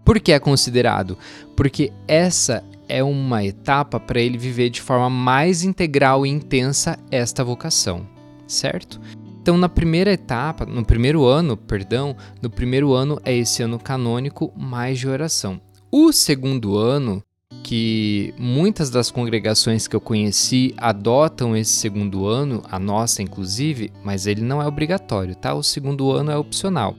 [0.03, 1.19] Por que é considerado?
[1.55, 7.45] Porque essa é uma etapa para ele viver de forma mais integral e intensa esta
[7.45, 8.07] vocação
[8.49, 9.01] certo?
[9.41, 14.53] Então, na primeira etapa, no primeiro ano, perdão, no primeiro ano é esse ano canônico
[14.57, 15.61] mais de oração.
[15.91, 17.23] O segundo ano,
[17.69, 24.27] que muitas das congregações que eu conheci adotam esse segundo ano, a nossa inclusive, mas
[24.27, 25.53] ele não é obrigatório, tá?
[25.53, 26.97] O segundo ano é opcional.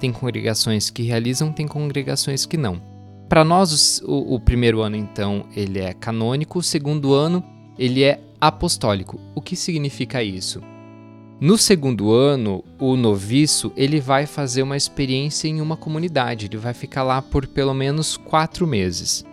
[0.00, 2.80] Tem congregações que realizam, tem congregações que não.
[3.28, 7.44] Para nós, o, o primeiro ano, então, ele é canônico, o segundo ano,
[7.78, 9.20] ele é apostólico.
[9.34, 10.62] O que significa isso?
[11.38, 16.72] No segundo ano, o noviço ele vai fazer uma experiência em uma comunidade, ele vai
[16.72, 19.27] ficar lá por pelo menos quatro meses.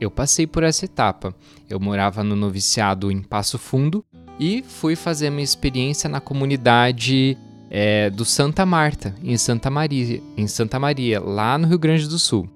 [0.00, 1.34] Eu passei por essa etapa.
[1.68, 4.04] Eu morava no noviciado em Passo Fundo
[4.38, 7.36] e fui fazer minha experiência na comunidade
[7.70, 12.18] é, do Santa Marta, em Santa Maria, em Santa Maria, lá no Rio Grande do
[12.18, 12.48] Sul.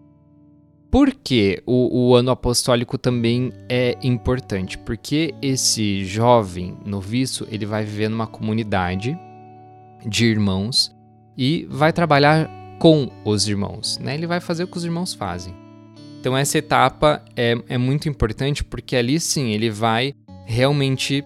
[0.90, 4.78] Por que o, o, ano apostólico também é importante?
[4.78, 9.18] Porque esse jovem noviço ele vai viver numa comunidade
[10.06, 10.94] de irmãos
[11.36, 14.14] e vai trabalhar com os irmãos, né?
[14.14, 15.63] Ele vai fazer o que os irmãos fazem.
[16.24, 20.14] Então essa etapa é, é muito importante porque ali sim ele vai
[20.46, 21.22] realmente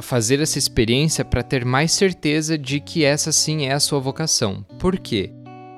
[0.00, 4.66] fazer essa experiência para ter mais certeza de que essa sim é a sua vocação.
[4.80, 5.30] Por quê?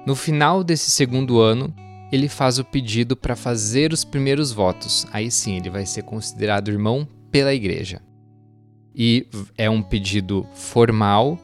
[0.06, 1.70] No final desse segundo ano,
[2.10, 5.06] ele faz o pedido para fazer os primeiros votos.
[5.12, 8.00] Aí sim, ele vai ser considerado irmão pela igreja.
[8.94, 9.26] E
[9.58, 11.38] é um pedido formal,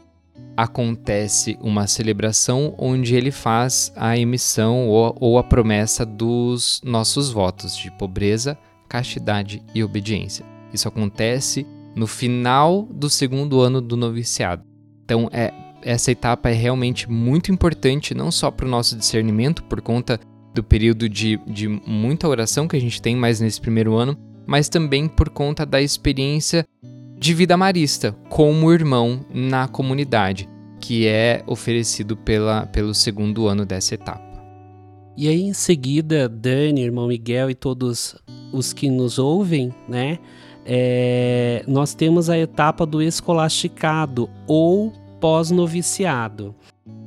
[0.56, 7.76] acontece uma celebração onde ele faz a emissão ou, ou a promessa dos nossos votos
[7.76, 10.44] de pobreza, castidade e obediência.
[10.72, 14.62] Isso acontece no final do segundo ano do noviciado.
[15.04, 19.80] Então, é, essa etapa é realmente muito importante, não só para o nosso discernimento, por
[19.80, 20.18] conta
[20.54, 24.68] do período de, de muita oração que a gente tem mais nesse primeiro ano, mas
[24.68, 26.66] também por conta da experiência
[27.22, 30.48] de vida marista como irmão na comunidade,
[30.80, 34.42] que é oferecido pela, pelo segundo ano dessa etapa.
[35.16, 38.16] E aí, em seguida, Dani, irmão Miguel e todos
[38.52, 40.18] os que nos ouvem, né?
[40.66, 46.52] É, nós temos a etapa do escolasticado ou pós-noviciado.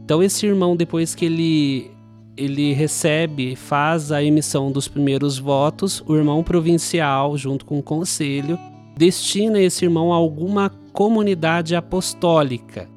[0.05, 1.91] Então, esse irmão, depois que ele
[2.38, 8.59] ele recebe, faz a emissão dos primeiros votos, o irmão provincial, junto com o conselho,
[8.96, 12.88] destina esse irmão a alguma comunidade apostólica.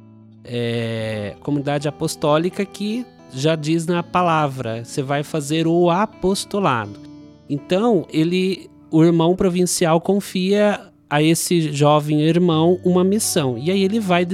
[0.45, 6.99] É, comunidade apostólica que já diz na palavra, você vai fazer o apostolado.
[7.49, 10.81] Então, ele, o irmão provincial confia
[11.11, 14.27] a esse jovem irmão uma missão, e aí ele vai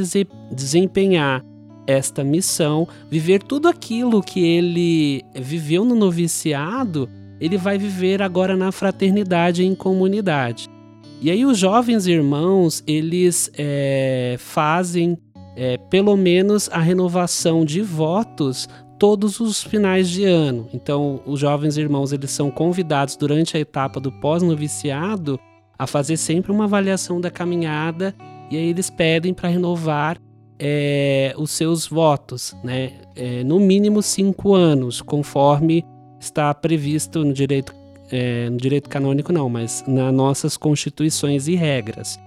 [0.51, 1.45] desempenhar
[1.87, 7.09] esta missão, viver tudo aquilo que ele viveu no noviciado,
[7.41, 10.69] ele vai viver agora na fraternidade em comunidade.
[11.25, 15.16] E aí os jovens irmãos, eles é, fazem
[15.57, 18.68] é, pelo menos a renovação de votos
[18.99, 20.68] todos os finais de ano.
[20.75, 25.41] Então, os jovens irmãos, eles são convidados durante a etapa do pós-noviciado
[25.79, 28.14] a fazer sempre uma avaliação da caminhada
[28.51, 30.18] e aí eles pedem para renovar
[30.59, 32.93] é, os seus votos, né?
[33.16, 35.87] É, no mínimo cinco anos, conforme
[36.20, 37.75] está previsto no direito,
[38.11, 42.18] é, no direito canônico, não, mas nas nossas constituições e regras.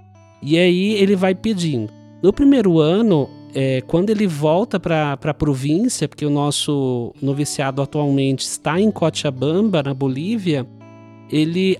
[0.42, 1.92] E aí ele vai pedindo.
[2.22, 8.42] No primeiro ano, é, quando ele volta para a província, porque o nosso noviciado atualmente
[8.42, 10.66] está em Cochabamba, na Bolívia,
[11.32, 11.78] ele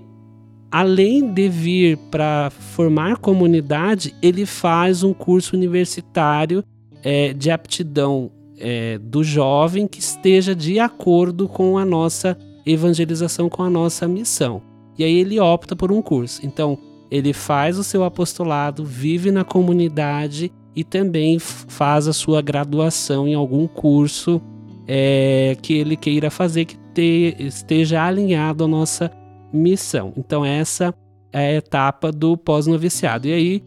[0.70, 6.62] além de vir para formar comunidade, ele faz um curso universitário
[7.02, 13.62] é, de aptidão é, do jovem que esteja de acordo com a nossa evangelização, com
[13.62, 14.62] a nossa missão.
[14.98, 16.44] E aí ele opta por um curso.
[16.44, 16.78] Então,
[17.10, 23.34] ele faz o seu apostolado, vive na comunidade e também faz a sua graduação em
[23.34, 24.40] algum curso
[24.86, 29.10] é, que ele queira fazer que te, esteja alinhado à nossa
[29.52, 30.12] missão.
[30.16, 30.94] Então, essa
[31.32, 33.28] é a etapa do pós-noviciado.
[33.28, 33.64] E aí,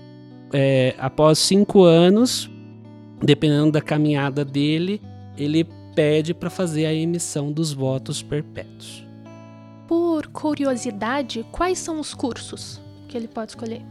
[0.54, 2.50] é, após cinco anos,
[3.22, 5.02] dependendo da caminhada dele,
[5.38, 9.06] ele pede para fazer a emissão dos votos perpétuos.
[9.88, 13.82] Por curiosidade, quais são os cursos que ele pode escolher?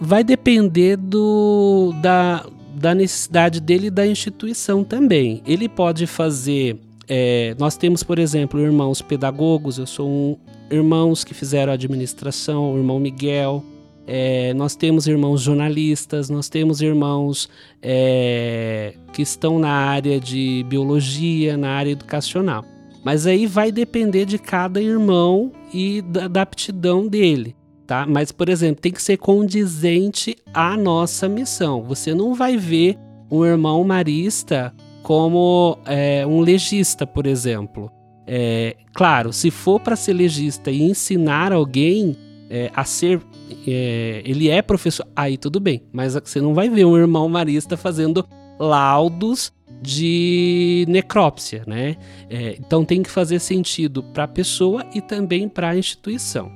[0.00, 5.42] Vai depender do, da, da necessidade dele e da instituição também.
[5.46, 6.78] Ele pode fazer.
[7.08, 10.36] É, nós temos, por exemplo, irmãos pedagogos, eu sou um
[10.70, 13.64] irmãos que fizeram administração, o irmão Miguel.
[14.10, 17.46] É, nós temos irmãos jornalistas, nós temos irmãos
[17.82, 22.64] é, que estão na área de biologia, na área educacional.
[23.04, 27.54] Mas aí vai depender de cada irmão e da, da aptidão dele.
[27.86, 28.06] Tá?
[28.06, 31.82] Mas, por exemplo, tem que ser condizente à nossa missão.
[31.84, 32.98] Você não vai ver
[33.30, 37.90] um irmão marista como é, um legista, por exemplo.
[38.26, 42.16] É, claro, se for para ser legista e ensinar alguém
[42.50, 43.20] é, a ser.
[43.66, 45.82] É, ele é professor, aí tudo bem.
[45.92, 48.26] Mas você não vai ver um irmão marista fazendo
[48.58, 51.96] laudos de necrópsia, né?
[52.28, 56.50] É, então tem que fazer sentido para a pessoa e também para a instituição.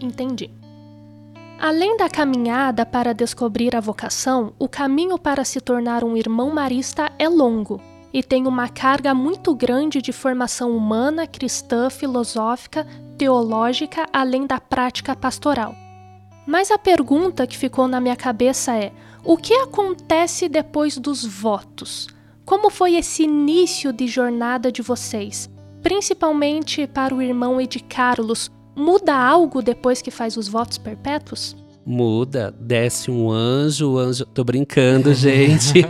[0.00, 0.50] Entendi.
[1.60, 7.10] Além da caminhada para descobrir a vocação, o caminho para se tornar um irmão marista
[7.18, 7.80] é longo
[8.12, 12.86] e tem uma carga muito grande de formação humana, cristã, filosófica,
[13.18, 15.74] teológica, além da prática pastoral.
[16.46, 18.92] Mas a pergunta que ficou na minha cabeça é:
[19.24, 22.06] o que acontece depois dos votos?
[22.44, 25.50] Como foi esse início de jornada de vocês?
[25.82, 31.54] Principalmente para o irmão Ed Carlos, muda algo depois que faz os votos perpétuos?
[31.84, 34.24] Muda, desce um anjo, o anjo.
[34.26, 35.84] Tô brincando, gente.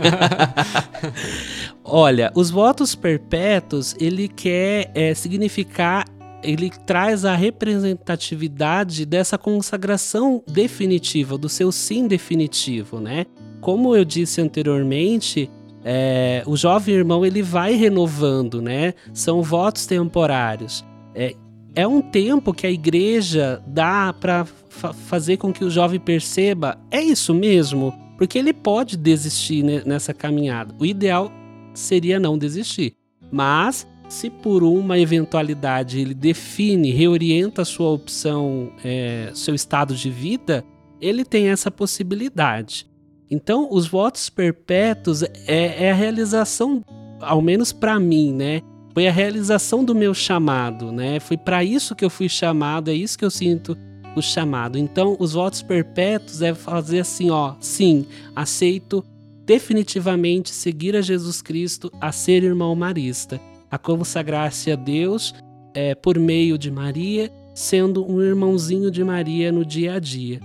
[1.83, 6.05] Olha, os votos perpétuos, ele quer é, significar
[6.43, 13.25] ele traz a representatividade dessa consagração definitiva, do seu sim definitivo, né?
[13.61, 15.49] Como eu disse anteriormente,
[15.83, 18.93] é, o jovem irmão ele vai renovando, né?
[19.13, 20.85] São votos temporários.
[21.13, 21.35] É,
[21.75, 26.77] é um tempo que a igreja dá para fa fazer com que o jovem perceba
[26.91, 30.73] é isso mesmo, porque ele pode desistir né, nessa caminhada.
[30.79, 31.31] O ideal
[31.73, 32.95] seria não desistir,
[33.31, 40.65] mas se por uma eventualidade ele define, reorienta sua opção, é, seu estado de vida,
[40.99, 42.87] ele tem essa possibilidade.
[43.29, 46.83] Então, os votos perpétuos é, é a realização,
[47.21, 48.61] ao menos para mim, né?
[48.95, 51.19] Foi a realização do meu chamado, né?
[51.19, 53.77] Foi para isso que eu fui chamado, é isso que eu sinto
[54.15, 54.79] o chamado.
[54.79, 59.05] Então, os votos perpétuos é fazer assim, ó, sim, aceito
[59.45, 63.39] definitivamente seguir a Jesus Cristo, a ser irmão marista
[63.69, 65.33] a consagrar-se a Deus
[65.73, 70.39] é, por meio de Maria, sendo um irmãozinho de Maria no dia a dia.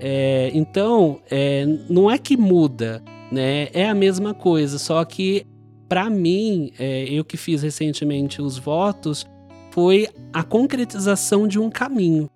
[0.00, 3.68] É, então, é, não é que muda, né?
[3.72, 5.46] É a mesma coisa, só que
[5.92, 9.26] para mim, é, eu que fiz recentemente os votos,
[9.70, 12.30] foi a concretização de um caminho.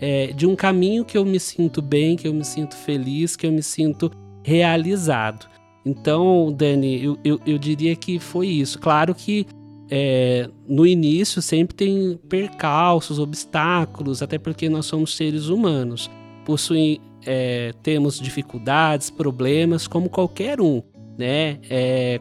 [0.00, 3.46] É, de um caminho que eu me sinto bem, que eu me sinto feliz, que
[3.46, 4.10] eu me sinto
[4.42, 5.46] realizado.
[5.84, 8.78] Então, Dani, eu, eu, eu diria que foi isso.
[8.78, 9.46] Claro que
[9.94, 16.10] é, no início sempre tem percalços, obstáculos, até porque nós somos seres humanos.
[16.46, 20.82] Possuem, é, temos dificuldades, problemas, como qualquer um,
[21.18, 21.58] né?
[21.68, 22.18] É,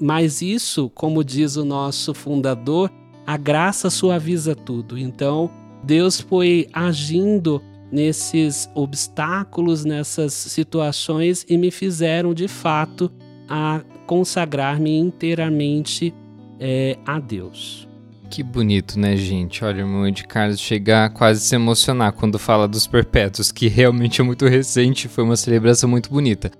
[0.00, 2.90] mas isso, como diz o nosso fundador,
[3.26, 4.96] a graça suaviza tudo.
[4.96, 5.50] Então,
[5.84, 7.60] Deus foi agindo
[7.92, 13.12] nesses obstáculos, nessas situações e me fizeram de fato
[13.46, 16.14] a consagrar-me inteiramente
[16.62, 17.88] é, a Deus.
[18.30, 19.64] Que bonito, né, gente?
[19.64, 23.66] Olha, o irmão de Carlos chegar a quase se emocionar quando fala dos perpétuos, que
[23.68, 26.50] realmente é muito recente, foi uma celebração muito bonita.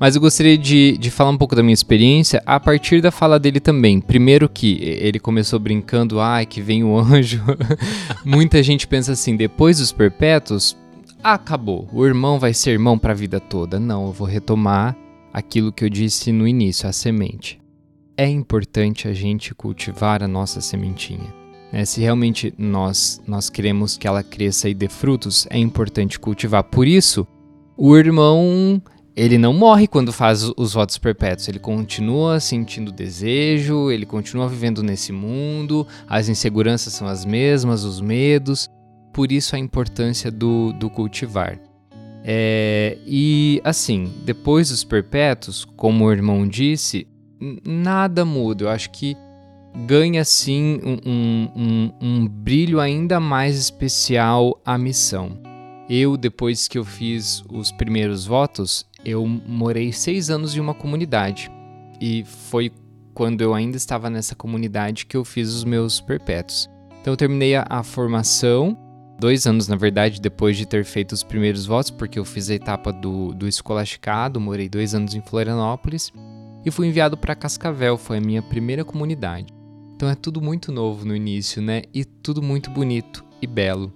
[0.00, 3.38] Mas eu gostaria de, de falar um pouco da minha experiência a partir da fala
[3.38, 4.00] dele também.
[4.00, 7.42] Primeiro que ele começou brincando, ai, que vem o anjo.
[8.24, 10.74] Muita gente pensa assim, depois dos perpétuos,
[11.22, 13.78] acabou, o irmão vai ser irmão para a vida toda.
[13.78, 14.96] Não, eu vou retomar
[15.34, 17.59] aquilo que eu disse no início, a semente
[18.16, 21.32] é importante a gente cultivar a nossa sementinha.
[21.72, 21.84] Né?
[21.84, 26.64] Se realmente nós, nós queremos que ela cresça e dê frutos, é importante cultivar.
[26.64, 27.26] Por isso,
[27.76, 28.82] o irmão
[29.16, 34.82] ele não morre quando faz os votos perpétuos, ele continua sentindo desejo, ele continua vivendo
[34.82, 38.68] nesse mundo, as inseguranças são as mesmas, os medos,
[39.12, 41.58] por isso a importância do, do cultivar.
[42.24, 47.06] É, e assim, depois dos perpétuos, como o irmão disse,
[47.64, 48.64] nada muda.
[48.64, 49.16] Eu acho que
[49.86, 55.38] ganha sim um, um, um, brilho ainda mais especial a missão.
[55.88, 61.50] Eu, depois que eu fiz os primeiros votos, eu morei seis anos em uma comunidade
[62.00, 62.72] e foi
[63.12, 66.70] quando eu ainda estava nessa comunidade que eu fiz os meus perpétuos.
[67.00, 68.78] Então eu terminei a, a formação
[69.18, 72.54] dois anos, na verdade, depois de ter feito os primeiros votos, porque eu fiz a
[72.54, 76.12] etapa do, do escolasticado, morei dois anos em Florianópolis
[76.64, 79.52] e fui enviado para Cascavel, foi a minha primeira comunidade.
[79.94, 81.82] Então é tudo muito novo no início, né?
[81.92, 83.92] E tudo muito bonito e belo.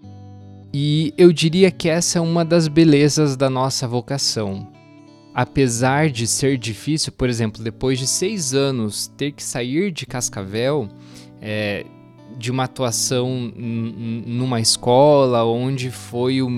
[0.73, 4.71] E eu diria que essa é uma das belezas da nossa vocação.
[5.35, 10.89] Apesar de ser difícil, por exemplo, depois de seis anos ter que sair de Cascavel,
[11.41, 11.85] é,
[12.39, 16.49] de uma atuação numa escola onde foi o,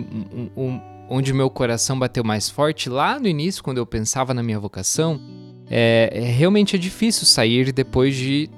[1.08, 5.20] onde meu coração bateu mais forte lá no início quando eu pensava na minha vocação
[5.70, 8.48] é, é, realmente é difícil sair depois de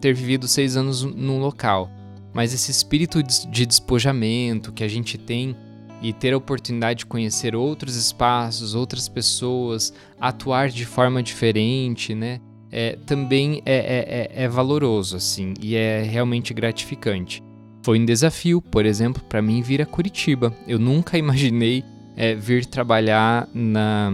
[0.00, 1.90] ter vivido seis anos num local
[2.32, 5.54] mas esse espírito de despojamento que a gente tem
[6.00, 12.40] e ter a oportunidade de conhecer outros espaços, outras pessoas, atuar de forma diferente, né?
[12.72, 17.40] É, também é, é, é, é valoroso, assim, e é realmente gratificante.
[17.84, 20.52] Foi um desafio, por exemplo, para mim vir a Curitiba.
[20.66, 21.84] Eu nunca imaginei
[22.16, 24.10] é, vir trabalhar na,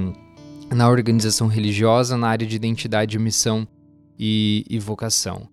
[0.70, 3.66] na organização religiosa na área de identidade, missão
[4.18, 5.48] e, e vocação.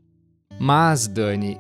[0.60, 1.60] Mas, Dani,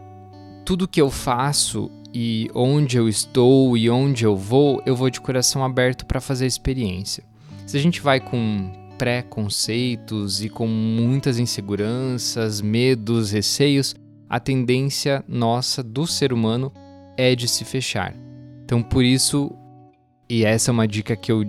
[0.65, 5.19] tudo que eu faço e onde eu estou e onde eu vou, eu vou de
[5.19, 7.23] coração aberto para fazer a experiência.
[7.65, 13.95] Se a gente vai com preconceitos e com muitas inseguranças, medos, receios,
[14.29, 16.71] a tendência nossa do ser humano
[17.17, 18.15] é de se fechar.
[18.63, 19.51] Então, por isso,
[20.29, 21.45] e essa é uma dica que eu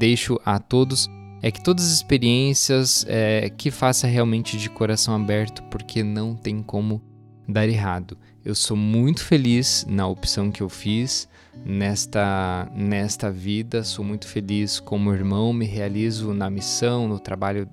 [0.00, 1.10] deixo a todos,
[1.42, 6.62] é que todas as experiências é, que faça realmente de coração aberto, porque não tem
[6.62, 7.02] como
[7.46, 8.16] dar errado.
[8.42, 11.28] Eu sou muito feliz na opção que eu fiz
[11.66, 17.68] nesta, nesta vida, sou muito feliz como irmão, me realizo na missão, no trabalho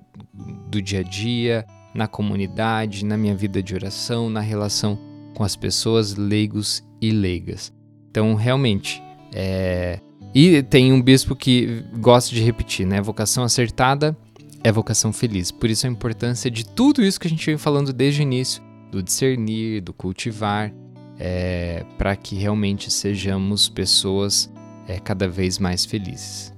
[0.70, 4.98] do dia a dia, na comunidade, na minha vida de oração, na relação
[5.34, 7.72] com as pessoas leigos e leigas.
[8.10, 9.02] Então, realmente,
[9.32, 9.98] é,
[10.34, 13.00] e tem um bispo que gosta de repetir, né?
[13.00, 14.16] Vocação acertada
[14.62, 15.50] é vocação feliz.
[15.50, 18.62] Por isso a importância de tudo isso que a gente vem falando desde o início,
[18.90, 20.72] do discernir, do cultivar,
[21.18, 24.52] é, para que realmente sejamos pessoas
[24.86, 26.54] é, cada vez mais felizes.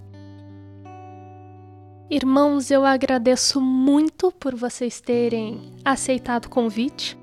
[2.10, 7.16] Irmãos, eu agradeço muito por vocês terem aceitado o convite.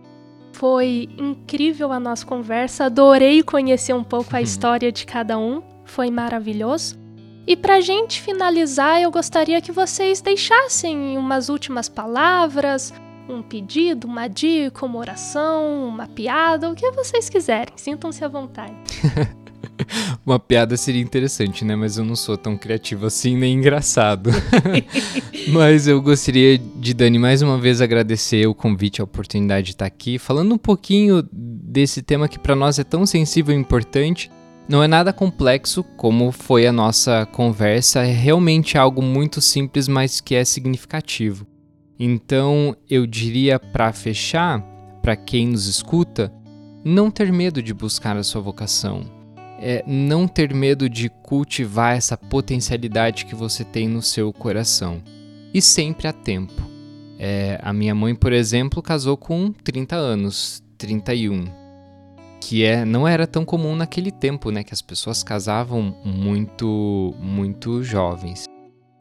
[0.53, 4.43] Foi incrível a nossa conversa, adorei conhecer um pouco a uhum.
[4.43, 6.97] história de cada um foi maravilhoso.
[7.47, 12.93] E para gente finalizar, eu gostaria que vocês deixassem umas últimas palavras,
[13.29, 17.73] um pedido, uma dica, uma oração, uma piada, o que vocês quiserem.
[17.77, 18.75] Sintam-se à vontade.
[20.25, 21.75] uma piada seria interessante, né?
[21.75, 24.29] Mas eu não sou tão criativo assim, nem engraçado.
[25.47, 29.85] Mas eu gostaria de, Dani, mais uma vez agradecer o convite, a oportunidade de estar
[29.85, 34.29] aqui, falando um pouquinho desse tema que para nós é tão sensível e importante
[34.69, 40.19] não é nada complexo, como foi a nossa conversa, é realmente algo muito simples, mas
[40.19, 41.47] que é significativo.
[41.97, 44.61] Então, eu diria para fechar,
[45.01, 46.31] para quem nos escuta,
[46.83, 49.01] não ter medo de buscar a sua vocação.
[49.59, 55.01] É não ter medo de cultivar essa potencialidade que você tem no seu coração.
[55.53, 56.61] E sempre há tempo.
[57.17, 61.66] É, a minha mãe, por exemplo, casou com 30 anos, 31
[62.41, 67.83] que é não era tão comum naquele tempo, né, que as pessoas casavam muito muito
[67.83, 68.45] jovens.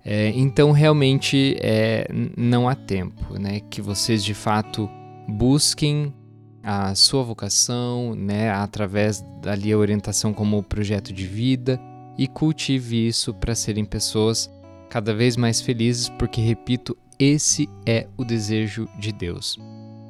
[0.05, 2.07] É, então realmente é,
[2.37, 4.89] não há tempo, né, que vocês de fato
[5.29, 6.15] busquem
[6.63, 11.81] a sua vocação, né, através dali a orientação como projeto de vida
[12.19, 14.51] e cultive isso para serem pessoas
[14.89, 19.59] cada vez mais felizes, porque repito, esse é o desejo de Deus.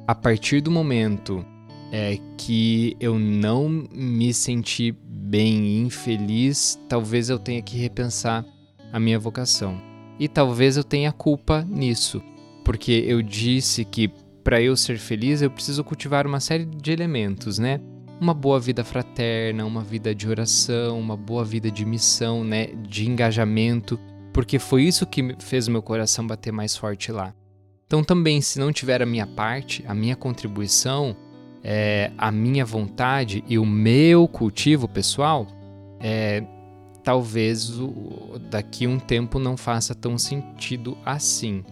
[0.07, 1.45] A partir do momento
[1.91, 8.45] é que eu não me senti bem infeliz, talvez eu tenha que repensar
[8.91, 9.81] a minha vocação.
[10.19, 12.21] E talvez eu tenha culpa nisso,
[12.63, 14.09] porque eu disse que
[14.43, 17.79] para eu ser feliz eu preciso cultivar uma série de elementos, né?
[18.19, 23.07] Uma boa vida fraterna, uma vida de oração, uma boa vida de missão, né, de
[23.07, 23.99] engajamento,
[24.33, 27.33] porque foi isso que fez meu coração bater mais forte lá.
[27.85, 31.15] Então também, se não tiver a minha parte, a minha contribuição,
[31.63, 35.47] é, a minha vontade e o meu cultivo pessoal,
[35.99, 36.43] é,
[37.03, 41.63] talvez o, daqui um tempo não faça tão sentido assim.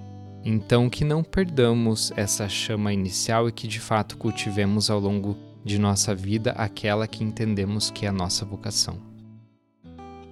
[0.43, 5.79] Então, que não perdamos essa chama inicial e que de fato cultivemos ao longo de
[5.79, 8.97] nossa vida aquela que entendemos que é a nossa vocação.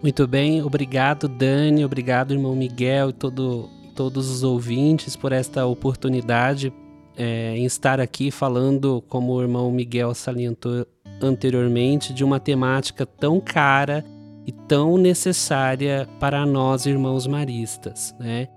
[0.02, 6.72] Muito bem, obrigado Dani, obrigado irmão Miguel e todo, todos os ouvintes por esta oportunidade
[7.18, 10.86] é, em estar aqui falando, como o irmão Miguel salientou
[11.22, 14.04] anteriormente de uma temática tão cara
[14.46, 18.48] e tão necessária para nós irmãos maristas, né?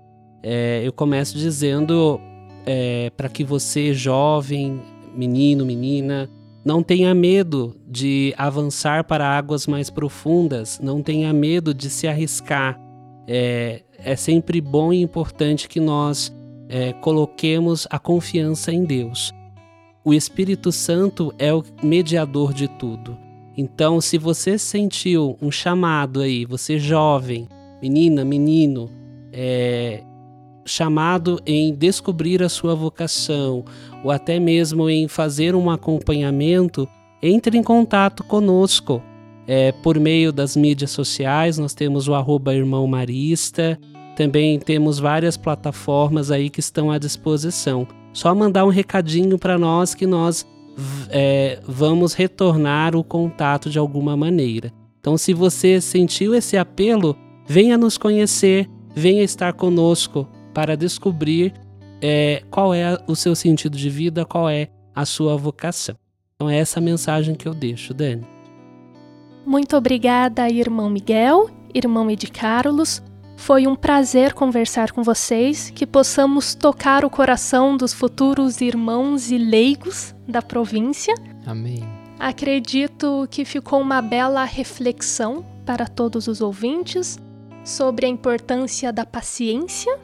[0.43, 2.19] É, eu começo dizendo
[2.65, 4.81] é, para que você, jovem,
[5.15, 6.29] menino, menina,
[6.63, 12.79] não tenha medo de avançar para águas mais profundas, não tenha medo de se arriscar.
[13.27, 16.33] É, é sempre bom e importante que nós
[16.69, 19.33] é, coloquemos a confiança em Deus.
[20.03, 23.17] O Espírito Santo é o mediador de tudo.
[23.57, 27.47] Então, se você sentiu um chamado aí, você jovem,
[27.81, 28.89] menina, menino,
[29.33, 30.03] é,
[30.65, 33.65] chamado em descobrir a sua vocação
[34.03, 36.87] ou até mesmo em fazer um acompanhamento,
[37.21, 39.01] entre em contato conosco.
[39.49, 43.79] É, por meio das mídias sociais, nós temos o arroba Irmão Marista,
[44.17, 47.87] também temos várias plataformas aí que estão à disposição.
[48.11, 50.43] Só mandar um recadinho para nós que nós
[51.11, 54.73] é, vamos retornar o contato de alguma maneira.
[54.99, 57.15] Então, se você sentiu esse apelo,
[57.45, 61.53] venha nos conhecer, venha estar conosco para descobrir
[62.01, 65.95] é, qual é o seu sentido de vida, qual é a sua vocação.
[66.35, 68.25] Então, é essa mensagem que eu deixo, Dani.
[69.45, 73.03] Muito obrigada, irmão Miguel, irmão Ed Carlos.
[73.37, 79.37] Foi um prazer conversar com vocês, que possamos tocar o coração dos futuros irmãos e
[79.37, 81.13] leigos da província.
[81.45, 81.87] Amém.
[82.19, 87.19] Acredito que ficou uma bela reflexão para todos os ouvintes
[87.63, 89.97] sobre a importância da paciência,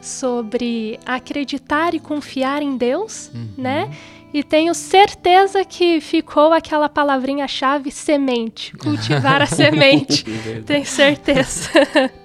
[0.00, 3.48] sobre acreditar e confiar em Deus, uhum.
[3.58, 3.90] né?
[4.32, 10.24] E tenho certeza que ficou aquela palavrinha-chave semente, cultivar a semente.
[10.64, 11.70] tenho certeza.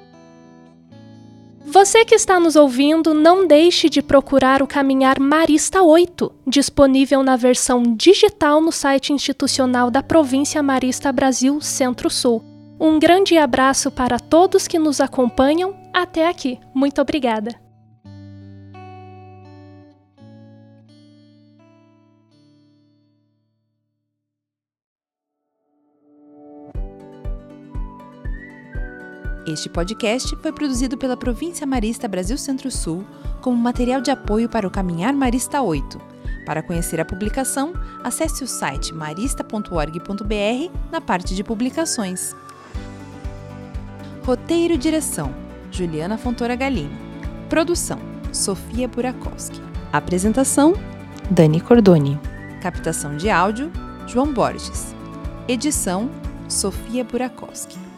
[1.66, 7.36] Você que está nos ouvindo, não deixe de procurar o Caminhar Marista 8, disponível na
[7.36, 12.44] versão digital no site institucional da Província Marista Brasil Centro-Sul.
[12.80, 16.60] Um grande abraço para todos que nos acompanham até aqui.
[16.74, 17.69] Muito obrigada!
[29.52, 33.04] Este podcast foi produzido pela Província Marista Brasil Centro-Sul
[33.42, 36.00] como material de apoio para o Caminhar Marista 8.
[36.46, 37.74] Para conhecer a publicação,
[38.04, 42.36] acesse o site marista.org.br na parte de publicações.
[44.24, 45.34] Roteiro e direção:
[45.72, 46.96] Juliana Fontoura Galinho.
[47.50, 47.98] Produção:
[48.32, 49.60] Sofia Burakowski.
[49.92, 50.74] Apresentação:
[51.32, 52.20] Dani Cordoni.
[52.62, 53.72] Captação de áudio:
[54.06, 54.94] João Borges.
[55.48, 56.08] Edição:
[56.48, 57.89] Sofia Burakowski.